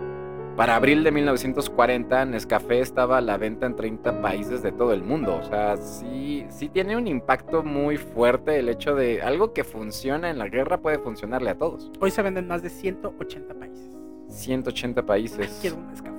Para 0.56 0.76
abril 0.76 1.04
de 1.04 1.12
1940, 1.12 2.26
Nescafé 2.26 2.80
estaba 2.80 3.20
a 3.20 3.22
la 3.22 3.38
venta 3.38 3.68
en 3.68 3.76
30 3.76 4.22
países 4.22 4.64
de 4.64 4.72
todo 4.72 4.92
el 4.92 5.04
mundo. 5.04 5.36
O 5.36 5.44
sea, 5.44 5.78
sí, 5.78 6.48
sí 6.50 6.68
tiene 6.68 6.98
un 6.98 7.08
impacto 7.08 7.62
muy 7.62 7.98
fuerte 7.98 8.58
el 8.58 8.70
hecho 8.70 8.96
de 8.96 9.22
algo 9.22 9.54
que 9.54 9.64
funciona 9.64 10.32
en 10.32 10.40
la 10.40 10.48
guerra 10.48 10.80
puede 10.80 10.98
funcionarle 10.98 11.52
a 11.52 11.58
todos. 11.60 11.92
Hoy 12.00 12.10
se 12.10 12.24
venden 12.24 12.48
más 12.48 12.64
de 12.64 12.70
180 12.70 13.54
países. 13.54 13.97
180 14.30 15.04
países. 15.06 15.58
Quiero 15.62 15.78
un 15.78 15.88
Nescafé. 15.88 16.18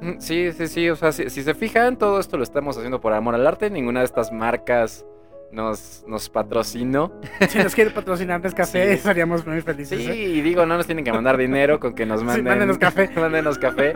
Mm, 0.00 0.20
sí, 0.20 0.52
sí, 0.52 0.68
sí. 0.68 0.90
O 0.90 0.96
sea, 0.96 1.12
si, 1.12 1.28
si 1.30 1.42
se 1.42 1.54
fijan, 1.54 1.96
todo 1.96 2.20
esto 2.20 2.36
lo 2.36 2.42
estamos 2.42 2.76
haciendo 2.76 3.00
por 3.00 3.12
amor 3.12 3.34
al 3.34 3.46
arte. 3.46 3.70
Ninguna 3.70 4.00
de 4.00 4.06
estas 4.06 4.32
marcas 4.32 5.04
nos, 5.50 6.04
nos 6.06 6.28
patrocinó. 6.28 7.10
Si 7.48 7.58
nos 7.58 7.74
quiere 7.74 7.90
patrocinar 7.90 8.40
Nescafé, 8.42 8.92
estaríamos 8.92 9.46
muy 9.46 9.60
felices. 9.60 9.98
Sí, 9.98 10.10
¿eh? 10.10 10.14
y 10.14 10.40
digo, 10.40 10.66
no 10.66 10.76
nos 10.76 10.86
tienen 10.86 11.04
que 11.04 11.12
mandar 11.12 11.36
dinero 11.36 11.80
con 11.80 11.94
que 11.94 12.06
nos 12.06 12.22
manden. 12.22 12.44
Sí, 12.44 12.48
mándenos 12.48 12.78
café. 12.78 13.10
mándenos 13.16 13.58
café. 13.58 13.94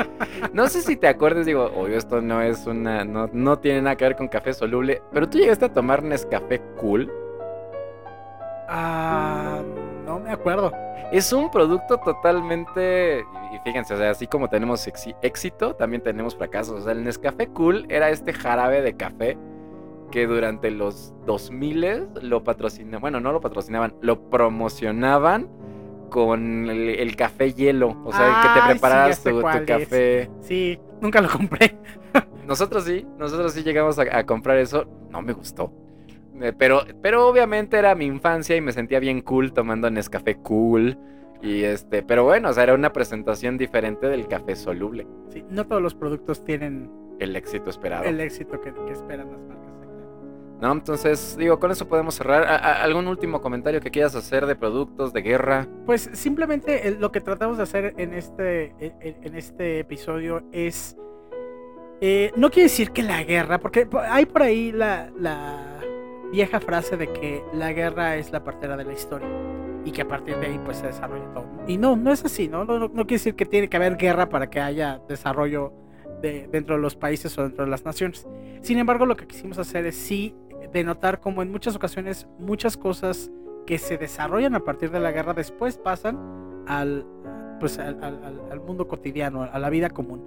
No 0.53 0.69
sé 0.69 0.83
si 0.83 0.97
te 0.97 1.09
acuerdas, 1.09 1.47
digo, 1.47 1.65
obvio, 1.77 1.97
esto 1.97 2.21
no 2.21 2.43
es 2.43 2.67
una. 2.67 3.05
No, 3.05 3.29
no 3.33 3.59
tiene 3.59 3.83
nada 3.83 3.97
que 3.97 4.05
ver 4.05 4.17
con 4.17 4.29
café 4.29 4.53
soluble. 4.53 5.03
Pero 5.13 5.29
tú 5.29 5.39
llegaste 5.39 5.67
a 5.67 5.73
tomar 5.73 6.03
Nescafé 6.03 6.61
Cool. 6.81 7.11
Ah. 8.69 9.61
No 10.07 10.19
me 10.19 10.31
acuerdo. 10.31 10.73
Es 11.13 11.33
un 11.33 11.51
producto 11.51 11.99
totalmente. 11.99 13.25
Y 13.53 13.59
fíjense, 13.65 13.95
o 13.95 13.97
sea, 13.99 14.11
así 14.11 14.27
como 14.27 14.49
tenemos 14.49 14.89
éxito, 15.23 15.75
también 15.75 16.03
tenemos 16.03 16.35
fracasos. 16.35 16.81
O 16.81 16.85
sea, 16.85 16.93
el 16.93 17.05
Nescafé 17.05 17.49
Cool 17.49 17.87
era 17.91 18.09
este 18.11 18.33
jarabe 18.33 18.81
de 18.81 18.97
café 18.97 19.37
que 20.11 20.27
durante 20.27 20.71
los 20.71 21.15
2000 21.27 22.09
lo 22.23 22.45
patrocinaban, 22.45 23.01
bueno, 23.01 23.21
no 23.21 23.33
lo 23.33 23.41
patrocinaban, 23.41 23.95
lo 24.01 24.31
promocionaban 24.31 25.49
con 26.11 26.69
el, 26.69 27.17
café 27.17 27.55
hielo, 27.55 27.97
o 28.05 28.13
sea, 28.13 28.43
que 28.43 28.61
te 28.61 28.67
prepararas 28.73 29.25
tu, 29.25 29.41
café. 29.67 30.31
Sí, 30.41 30.79
nunca 31.01 31.23
lo 31.23 31.31
compré. 31.31 31.79
nosotros 32.47 32.85
sí, 32.85 33.07
nosotros 33.19 33.55
sí 33.55 33.63
llegamos 33.63 33.99
a, 33.99 34.25
comprar 34.25 34.59
eso, 34.59 34.87
no 35.11 35.23
me 35.23 35.33
gustó. 35.33 35.73
Eh, 36.41 36.53
pero, 36.57 36.83
pero 37.01 37.27
obviamente 37.27 37.79
era 37.79 37.95
mi 37.95 38.05
infancia 38.05 38.55
y 38.55 38.61
me 38.61 38.73
sentía 38.73 39.01
bien 39.01 39.23
cool 39.23 39.53
tomando 39.55 39.91
Nescafé 39.91 40.37
cool. 40.37 40.99
Y 41.43 41.65
este, 41.65 42.03
pero 42.03 42.25
bueno, 42.25 42.51
o 42.51 42.53
sea, 42.53 42.63
era 42.63 42.75
una 42.75 42.93
presentación 42.93 43.59
diferente 43.59 44.07
del 44.07 44.29
café 44.29 44.55
soluble. 44.55 45.07
Sí, 45.29 45.45
no 45.51 45.67
todos 45.67 45.83
los 45.83 45.95
productos 45.95 46.45
tienen 46.45 46.91
el 47.19 47.35
éxito 47.35 47.69
esperado. 47.69 48.05
El 48.05 48.21
éxito 48.21 48.61
que, 48.61 48.73
que 48.73 48.93
esperan 48.93 49.31
las 49.31 49.41
marcas. 49.41 49.73
¿no? 50.63 50.71
Entonces, 50.71 51.37
digo, 51.37 51.59
con 51.59 51.73
eso 51.73 51.89
podemos 51.89 52.15
cerrar. 52.15 52.45
¿Algún 52.45 53.09
último 53.09 53.41
comentario 53.41 53.81
que 53.81 53.91
quieras 53.91 54.15
hacer 54.15 54.47
de 54.47 54.55
productos 54.55 55.13
de 55.13 55.21
guerra? 55.21 55.67
Pues 55.85 56.09
simplemente 56.13 56.97
lo 56.99 57.11
que 57.11 57.21
tratamos 57.21 57.57
de 57.57 57.65
hacer 57.65 57.95
en 57.99 58.15
este, 58.15 58.73
en, 58.79 59.35
este 59.35 59.81
episodio 59.81 60.45
es... 60.53 60.97
Eh, 62.01 62.31
no 62.37 62.51
quiere 62.51 62.65
decir 62.69 62.93
que 62.93 63.03
la 63.03 63.23
guerra, 63.25 63.59
porque 63.59 63.89
hay 64.09 64.27
por 64.27 64.43
ahí 64.43 64.71
la, 64.71 65.11
vieja 66.31 66.61
frase 66.61 66.97
de 66.97 67.13
que 67.13 67.43
la 67.53 67.73
guerra 67.73 68.17
es 68.17 68.31
la 68.31 68.43
partera 68.43 68.77
de 68.77 68.85
la 68.85 68.93
historia 68.93 69.29
y 69.85 69.91
que 69.93 70.03
a 70.03 70.09
partir 70.09 70.37
de 70.37 70.47
ahí 70.47 70.61
pues 70.65 70.79
se 70.79 70.87
desarrolla 70.87 71.33
todo. 71.33 71.47
Y 71.67 71.77
no, 71.79 71.97
no 71.97 72.13
es 72.13 72.25
así, 72.25 72.49
¿no? 72.49 72.65
No, 72.65 72.79
no, 72.79 72.91
quiere 72.91 73.15
decir 73.15 73.35
que 73.35 73.47
tiene 73.47 73.69
que 73.69 73.77
haber 73.77 73.97
guerra 73.97 74.29
para 74.29 74.49
que 74.49 74.61
haya 74.61 75.01
desarrollo 75.09 75.73
de, 76.21 76.49
dentro 76.49 76.77
de 76.77 76.83
los 76.83 76.97
países 76.97 77.37
o 77.39 77.43
dentro 77.43 77.65
de 77.65 77.71
las 77.71 77.85
naciones. 77.85 78.27
Sin 78.61 78.79
embargo, 78.79 79.07
lo 79.07 79.17
que 79.17 79.27
quisimos 79.27 79.59
hacer 79.59 79.87
es 79.87 79.97
sí 79.97 80.35
de 80.73 80.85
notar 80.85 81.21
como 81.21 81.43
en 81.43 81.51
muchas 81.51 81.77
ocasiones 81.77 82.27
muchas 82.39 82.77
cosas 82.77 83.31
que 83.67 83.79
se 83.79 83.99
desarrollan 83.99 84.55
a 84.55 84.61
partir 84.61 84.91
de 84.91 85.01
la 85.01 85.13
guerra 85.13 85.35
después 85.35 85.77
pasan 85.77 86.65
al, 86.67 87.07
pues, 87.61 87.79
al, 87.79 88.61
mundo 88.67 88.89
cotidiano, 88.89 89.43
a 89.43 89.59
la 89.59 89.71
vida 89.71 89.91
común. 89.91 90.23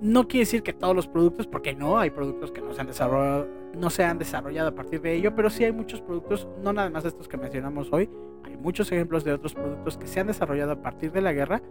No 0.00 0.28
quiere 0.28 0.40
decir 0.40 0.62
que 0.62 0.72
todos 0.72 0.94
los 0.94 1.06
productos, 1.06 1.46
porque 1.46 1.74
no, 1.74 1.98
hay 1.98 2.10
productos 2.10 2.52
que 2.52 2.60
no 2.60 2.72
se 2.72 2.80
han 2.80 2.86
desarrollado, 2.86 3.48
no 3.74 3.90
se 3.90 4.04
han 4.04 4.18
desarrollado 4.18 4.68
a 4.68 4.74
partir 4.74 5.00
de 5.00 5.14
ello, 5.14 5.34
pero 5.34 5.50
sí 5.50 5.64
hay 5.64 5.72
muchos 5.72 6.00
productos, 6.00 6.46
no 6.62 6.72
nada 6.72 6.90
más 6.90 7.04
de 7.04 7.10
estos 7.10 7.28
que 7.28 7.36
mencionamos 7.36 7.92
hoy, 7.92 8.10
hay 8.44 8.56
muchos 8.56 8.90
ejemplos 8.92 9.24
de 9.24 9.32
otros 9.32 9.54
productos 9.54 9.96
que 9.96 10.06
se 10.06 10.20
han 10.20 10.26
desarrollado 10.26 10.72
a 10.72 10.82
partir 10.82 11.12
de 11.12 11.20
la 11.20 11.32
guerra. 11.32 11.62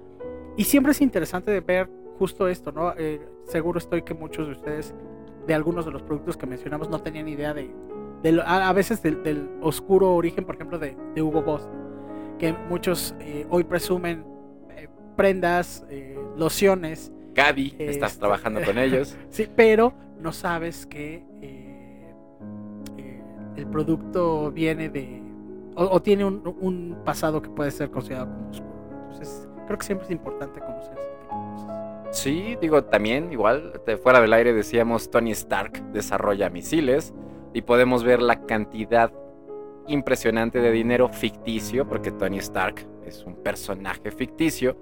Y 0.57 0.63
siempre 0.63 0.91
es 0.91 1.01
interesante 1.01 1.51
de 1.51 1.61
ver 1.61 1.89
justo 2.17 2.47
esto, 2.47 2.71
¿no? 2.71 2.93
Eh, 2.97 3.21
seguro 3.45 3.79
estoy 3.79 4.03
que 4.03 4.13
muchos 4.13 4.47
de 4.47 4.53
ustedes 4.53 4.93
de 5.47 5.53
algunos 5.53 5.85
de 5.85 5.91
los 5.91 6.01
productos 6.01 6.37
que 6.37 6.45
mencionamos 6.45 6.89
no 6.89 7.01
tenían 7.01 7.27
idea 7.27 7.53
de, 7.53 7.73
a, 8.45 8.73
veces 8.73 9.01
del, 9.01 9.49
oscuro 9.61 10.15
origen, 10.15 10.45
por 10.45 10.55
ejemplo, 10.55 10.79
de, 10.79 10.95
Hugo 11.21 11.41
Boss, 11.41 11.67
que 12.39 12.53
muchos 12.53 13.15
eh, 13.19 13.45
hoy 13.49 13.63
presumen 13.63 14.25
eh, 14.69 14.87
prendas, 15.15 15.85
eh, 15.89 16.17
Gaby, 17.33 17.75
estás 17.79 18.11
este, 18.11 18.19
trabajando 18.21 18.61
con 18.63 18.77
ellos. 18.77 19.17
sí, 19.29 19.47
pero 19.55 19.93
no 20.19 20.31
sabes 20.31 20.85
que 20.85 21.23
el 23.55 23.67
producto 23.67 24.51
viene 24.51 24.89
de. 24.89 25.21
O, 25.75 26.01
tiene 26.01 26.25
un, 26.25 26.97
pasado 27.03 27.41
que 27.41 27.49
puede 27.49 27.71
ser 27.71 27.89
considerado 27.89 28.27
como 28.31 28.49
oscuro. 28.51 28.73
Entonces, 29.03 29.47
creo 29.65 29.77
que 29.79 29.85
siempre 29.85 30.05
es 30.05 30.11
importante 30.11 30.59
conocer 30.59 30.93
ese 30.93 31.07
tipo 31.21 31.35
de 31.35 31.51
cosas. 31.51 32.17
Sí, 32.17 32.57
digo, 32.61 32.83
también 32.83 33.31
igual, 33.31 33.81
fuera 34.01 34.21
del 34.21 34.33
aire 34.33 34.53
decíamos 34.53 35.09
Tony 35.09 35.31
Stark 35.31 35.83
desarrolla 35.91 36.51
misiles 36.51 37.11
y 37.53 37.63
podemos 37.63 38.03
ver 38.03 38.21
la 38.21 38.45
cantidad 38.45 39.11
impresionante 39.87 40.59
de 40.59 40.71
dinero 40.71 41.09
ficticio, 41.09 41.87
porque 41.87 42.11
Tony 42.11 42.37
Stark 42.37 42.87
es 43.05 43.23
un 43.25 43.35
personaje 43.35 44.11
ficticio, 44.11 44.77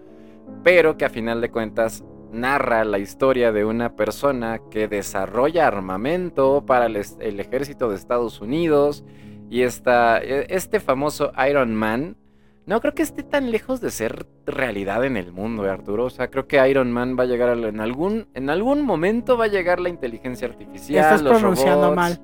pero 0.61 0.97
que 0.97 1.05
a 1.05 1.09
final 1.09 1.39
de 1.39 1.49
cuentas 1.49 2.03
narra 2.31 2.83
la 2.83 2.99
historia 2.99 3.51
de 3.51 3.65
una 3.65 3.95
persona 3.95 4.59
que 4.69 4.87
desarrolla 4.87 5.67
armamento 5.67 6.65
para 6.65 6.85
el, 6.85 6.95
ejército 6.95 7.89
de 7.89 7.95
Estados 7.95 8.41
Unidos 8.41 9.03
y 9.49 9.63
esta, 9.63 10.19
e, 10.21 10.47
este 10.49 10.79
famoso 10.79 11.31
Iron 11.49 11.75
Man. 11.75 12.17
No 12.65 12.79
creo 12.79 12.93
que 12.93 13.01
esté 13.01 13.23
tan 13.23 13.51
lejos 13.51 13.81
de 13.81 13.91
ser 13.91 14.27
realidad 14.45 15.03
en 15.03 15.17
el 15.17 15.31
mundo, 15.31 15.65
¿eh, 15.65 15.69
Arturo. 15.69 16.05
O 16.05 16.09
sea, 16.09 16.29
creo 16.29 16.47
que 16.47 16.65
Iron 16.69 16.91
Man 16.91 17.17
va 17.19 17.23
a 17.23 17.25
llegar 17.25 17.57
en 17.57 17.79
algún 17.81 18.27
en 18.33 18.49
algún 18.49 18.83
momento 18.83 19.37
va 19.37 19.45
a 19.45 19.47
llegar 19.47 19.79
la 19.79 19.89
inteligencia 19.89 20.47
artificial. 20.47 21.03
Estás 21.03 21.23
pronunciando 21.23 21.93
mal. 21.93 22.21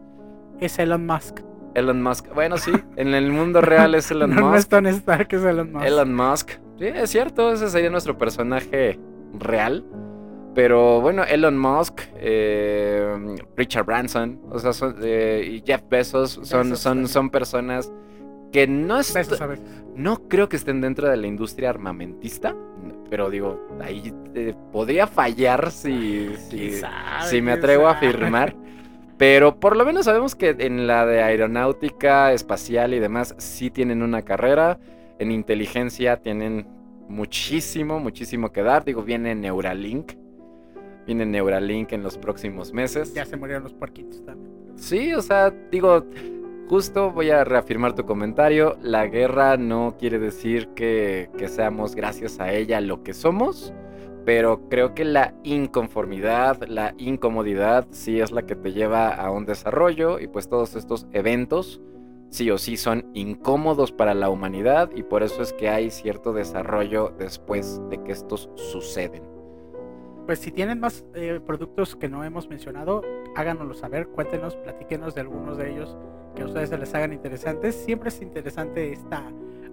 Es 0.59 0.79
Elon 0.79 1.05
Musk. 1.05 1.41
Elon 1.73 2.01
Musk. 2.01 2.33
Bueno, 2.33 2.57
sí, 2.57 2.71
en 2.95 3.13
el 3.13 3.31
mundo 3.31 3.61
real 3.61 3.95
es 3.95 4.09
Elon 4.11 4.29
Musk. 4.29 4.41
No 4.41 4.55
es 4.55 4.67
Tony 4.67 4.89
Stark, 4.89 5.27
es 5.31 5.43
Elon 5.43 5.73
Musk. 5.73 5.85
Elon 5.85 6.15
Musk. 6.15 6.51
Sí, 6.79 6.85
es 6.85 7.09
cierto, 7.09 7.51
ese 7.51 7.69
sería 7.69 7.89
nuestro 7.89 8.17
personaje 8.17 8.99
real. 9.33 9.85
Pero 10.55 11.01
bueno, 11.01 11.23
Elon 11.23 11.57
Musk, 11.57 12.01
eh, 12.15 13.37
Richard 13.55 13.85
Branson, 13.85 14.41
o 14.49 14.57
sea, 14.57 14.71
eh, 15.03 15.47
y 15.51 15.63
Jeff 15.65 15.83
Bezos 15.87 16.39
son, 16.41 16.75
son, 16.75 17.07
son 17.07 17.29
personas 17.29 17.91
que 18.51 18.65
no 18.65 18.99
no 19.95 20.27
creo 20.27 20.49
que 20.49 20.55
estén 20.55 20.81
dentro 20.81 21.09
de 21.09 21.17
la 21.17 21.27
industria 21.27 21.69
armamentista, 21.69 22.55
pero 23.09 23.29
digo, 23.29 23.67
ahí 23.81 24.13
eh, 24.35 24.53
podría 24.71 25.07
fallar 25.07 25.71
si, 25.71 26.35
si, 27.29 27.41
me 27.41 27.51
atrevo 27.51 27.87
a 27.87 27.91
afirmar. 27.91 28.55
Pero 29.17 29.59
por 29.59 29.75
lo 29.75 29.83
menos 29.83 30.05
sabemos 30.05 30.35
que 30.35 30.55
en 30.59 30.85
la 30.85 31.05
de 31.05 31.23
aeronáutica, 31.23 32.33
espacial 32.33 32.93
y 32.93 32.99
demás 32.99 33.33
sí 33.39 33.71
tienen 33.71 34.03
una 34.03 34.21
carrera. 34.21 34.77
En 35.17 35.31
inteligencia 35.31 36.17
tienen 36.17 36.67
muchísimo, 37.07 37.99
muchísimo 37.99 38.51
que 38.51 38.63
dar. 38.63 38.83
Digo, 38.85 39.03
viene 39.03 39.35
Neuralink. 39.35 40.13
Viene 41.05 41.25
Neuralink 41.25 41.93
en 41.93 42.03
los 42.03 42.17
próximos 42.17 42.73
meses. 42.73 43.13
Ya 43.13 43.25
se 43.25 43.37
murieron 43.37 43.63
los 43.63 43.73
puerquitos 43.73 44.23
también. 44.25 44.51
Sí, 44.75 45.13
o 45.13 45.21
sea, 45.21 45.51
digo, 45.71 46.05
justo 46.67 47.11
voy 47.11 47.29
a 47.29 47.43
reafirmar 47.43 47.93
tu 47.93 48.05
comentario. 48.05 48.77
La 48.81 49.07
guerra 49.07 49.57
no 49.57 49.95
quiere 49.97 50.19
decir 50.19 50.69
que, 50.75 51.29
que 51.37 51.47
seamos 51.47 51.95
gracias 51.95 52.39
a 52.39 52.51
ella 52.53 52.81
lo 52.81 53.03
que 53.03 53.13
somos 53.13 53.73
pero 54.27 54.67
creo 54.67 54.93
que 54.93 55.05
la 55.05 55.35
inconformidad, 55.45 56.61
la 56.67 56.93
incomodidad 56.97 57.87
sí 57.91 58.19
es 58.19 58.33
la 58.33 58.45
que 58.45 58.57
te 58.57 58.73
lleva 58.73 59.07
a 59.07 59.31
un 59.31 59.45
desarrollo 59.45 60.19
y 60.19 60.27
pues 60.27 60.49
todos 60.49 60.75
estos 60.75 61.07
eventos 61.13 61.79
sí 62.29 62.51
o 62.51 62.57
sí 62.57 62.77
son 62.77 63.09
incómodos 63.13 63.91
para 63.91 64.13
la 64.13 64.29
humanidad 64.29 64.89
y 64.95 65.03
por 65.03 65.23
eso 65.23 65.41
es 65.41 65.53
que 65.53 65.69
hay 65.69 65.89
cierto 65.89 66.33
desarrollo 66.33 67.13
después 67.17 67.81
de 67.89 68.03
que 68.03 68.11
estos 68.11 68.49
suceden. 68.55 69.23
Pues 70.25 70.39
si 70.39 70.51
tienen 70.51 70.81
más 70.81 71.05
eh, 71.13 71.39
productos 71.45 71.95
que 71.95 72.09
no 72.09 72.23
hemos 72.23 72.49
mencionado, 72.49 73.01
háganoslo 73.35 73.73
saber, 73.73 74.07
cuéntenos, 74.07 74.57
platíquenos 74.57 75.15
de 75.15 75.21
algunos 75.21 75.57
de 75.57 75.71
ellos 75.71 75.97
que 76.35 76.41
a 76.43 76.45
ustedes 76.45 76.69
se 76.69 76.77
les 76.77 76.93
hagan 76.93 77.13
interesantes. 77.13 77.75
Siempre 77.75 78.09
es 78.09 78.21
interesante 78.21 78.91
esta 78.91 79.23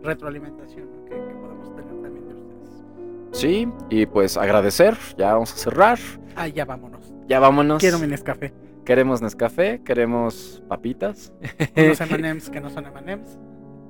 retroalimentación 0.02 0.88
que, 1.06 1.10
que 1.10 1.34
podemos 1.34 1.74
tener 1.74 2.02
también 2.02 2.28
de 2.28 2.34
ustedes. 2.34 2.84
Sí, 3.32 3.68
y 3.90 4.06
pues 4.06 4.36
agradecer, 4.36 4.96
ya 5.18 5.32
vamos 5.32 5.52
a 5.52 5.56
cerrar. 5.56 5.98
Ah, 6.36 6.46
ya 6.46 6.64
vámonos. 6.64 7.12
Ya 7.26 7.40
vámonos. 7.40 7.80
Quiero 7.80 7.98
mi 7.98 8.06
Nescafé. 8.06 8.52
Queremos 8.84 9.22
Nescafé, 9.22 9.80
queremos 9.82 10.62
papitas. 10.68 11.32
Unos 11.76 12.00
M&M's 12.12 12.50
que 12.50 12.60
no 12.60 12.70
son 12.70 12.86
M&M's. 12.86 13.38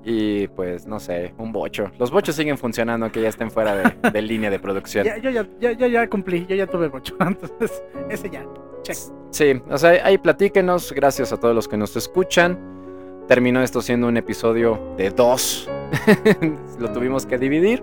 Y 0.04 0.48
pues, 0.48 0.87
no 0.87 1.00
sé, 1.00 1.35
un 1.38 1.50
bocho. 1.50 1.90
Los 1.98 2.11
bochos 2.11 2.37
siguen 2.37 2.59
funcionando 2.59 3.07
aunque 3.07 3.22
ya 3.22 3.28
estén 3.28 3.50
fuera 3.50 3.96
de, 4.12 4.22
línea 4.22 4.50
de 4.50 4.59
producción. 4.59 5.04
Ya, 5.04 5.16
yo, 5.18 5.30
ya, 5.30 5.72
ya, 5.72 5.87
ya, 5.87 6.09
cumplí, 6.09 6.46
yo 6.46 6.54
ya 6.54 6.66
tuve 6.66 6.88
bocho. 6.88 7.16
Entonces, 7.20 7.83
ese 8.11 8.30
ya, 8.30 8.46
check. 8.83 8.96
Sí, 9.30 9.61
o 9.68 9.78
sea, 9.78 9.90
ahí 10.04 10.18
platíquenos. 10.18 10.92
Gracias 10.92 11.33
a 11.33 11.38
todos 11.38 11.54
los 11.54 11.66
que 11.66 11.76
nos 11.76 11.96
escuchan. 11.96 12.59
Terminó 13.26 13.62
esto 13.62 13.80
siendo 13.80 14.07
un 14.07 14.16
episodio 14.16 14.94
de 14.96 15.11
dos. 15.11 15.68
Lo 16.78 16.92
tuvimos 16.92 17.24
que 17.24 17.38
dividir. 17.38 17.83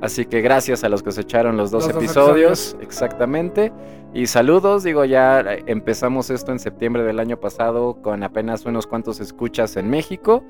Así 0.00 0.24
que 0.24 0.40
gracias 0.40 0.82
a 0.82 0.88
los 0.88 1.02
que 1.02 1.12
se 1.12 1.22
echaron 1.22 1.56
los 1.56 1.70
dos, 1.70 1.88
episodios, 1.88 2.76
exactamente. 2.80 3.72
Y 4.14 4.26
saludos, 4.26 4.82
digo, 4.82 5.04
ya 5.04 5.40
empezamos 5.66 6.30
esto 6.30 6.52
en 6.52 6.58
septiembre 6.58 7.02
del 7.02 7.20
año 7.20 7.38
pasado 7.38 8.00
con 8.00 8.22
apenas 8.22 8.64
unos 8.64 8.86
cuantos 8.86 9.20
escuchas 9.20 9.76
en 9.76 9.90
México. 9.90 10.42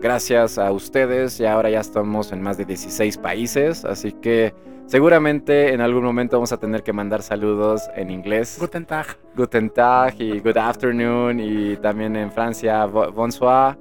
Gracias 0.00 0.58
a 0.58 0.72
ustedes 0.72 1.38
y 1.38 1.46
ahora 1.46 1.70
ya 1.70 1.80
estamos 1.80 2.32
en 2.32 2.42
más 2.42 2.56
de 2.56 2.64
16 2.64 3.18
países, 3.18 3.84
así 3.84 4.12
que 4.12 4.54
seguramente 4.86 5.72
en 5.72 5.80
algún 5.80 6.02
momento 6.02 6.36
vamos 6.36 6.52
a 6.52 6.56
tener 6.56 6.82
que 6.82 6.92
mandar 6.92 7.22
saludos 7.22 7.88
en 7.94 8.10
inglés. 8.10 8.56
Guten 8.58 8.86
Tag. 8.86 9.18
Guten 9.36 9.70
Tag 9.70 10.14
y 10.18 10.40
Good 10.40 10.56
Afternoon 10.56 11.40
y 11.40 11.76
también 11.76 12.16
en 12.16 12.32
Francia 12.32 12.86
Bonsoir. 12.86 13.76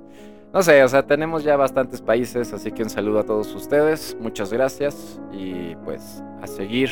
No 0.53 0.61
sé, 0.61 0.83
o 0.83 0.87
sea, 0.87 1.03
tenemos 1.03 1.43
ya 1.43 1.57
bastantes 1.57 1.99
países, 1.99 2.53
así 2.53 2.71
que 2.71 2.83
un 2.83 2.89
saludo 2.89 3.19
a 3.19 3.23
todos 3.23 3.53
ustedes, 3.55 4.15
muchas 4.19 4.53
gracias 4.53 5.19
y 5.31 5.75
pues 5.77 6.23
a 6.43 6.47
seguir 6.47 6.89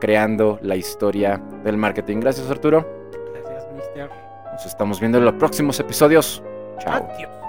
creando 0.00 0.60
la 0.62 0.76
historia 0.76 1.42
del 1.64 1.76
marketing. 1.76 2.20
Gracias 2.20 2.48
Arturo. 2.48 2.86
Gracias, 3.32 3.66
Mister. 3.74 4.10
Nos 4.52 4.66
estamos 4.66 5.00
viendo 5.00 5.18
en 5.18 5.24
los 5.24 5.34
próximos 5.34 5.80
episodios. 5.80 6.42
Chao. 6.78 7.04
Adiós. 7.12 7.45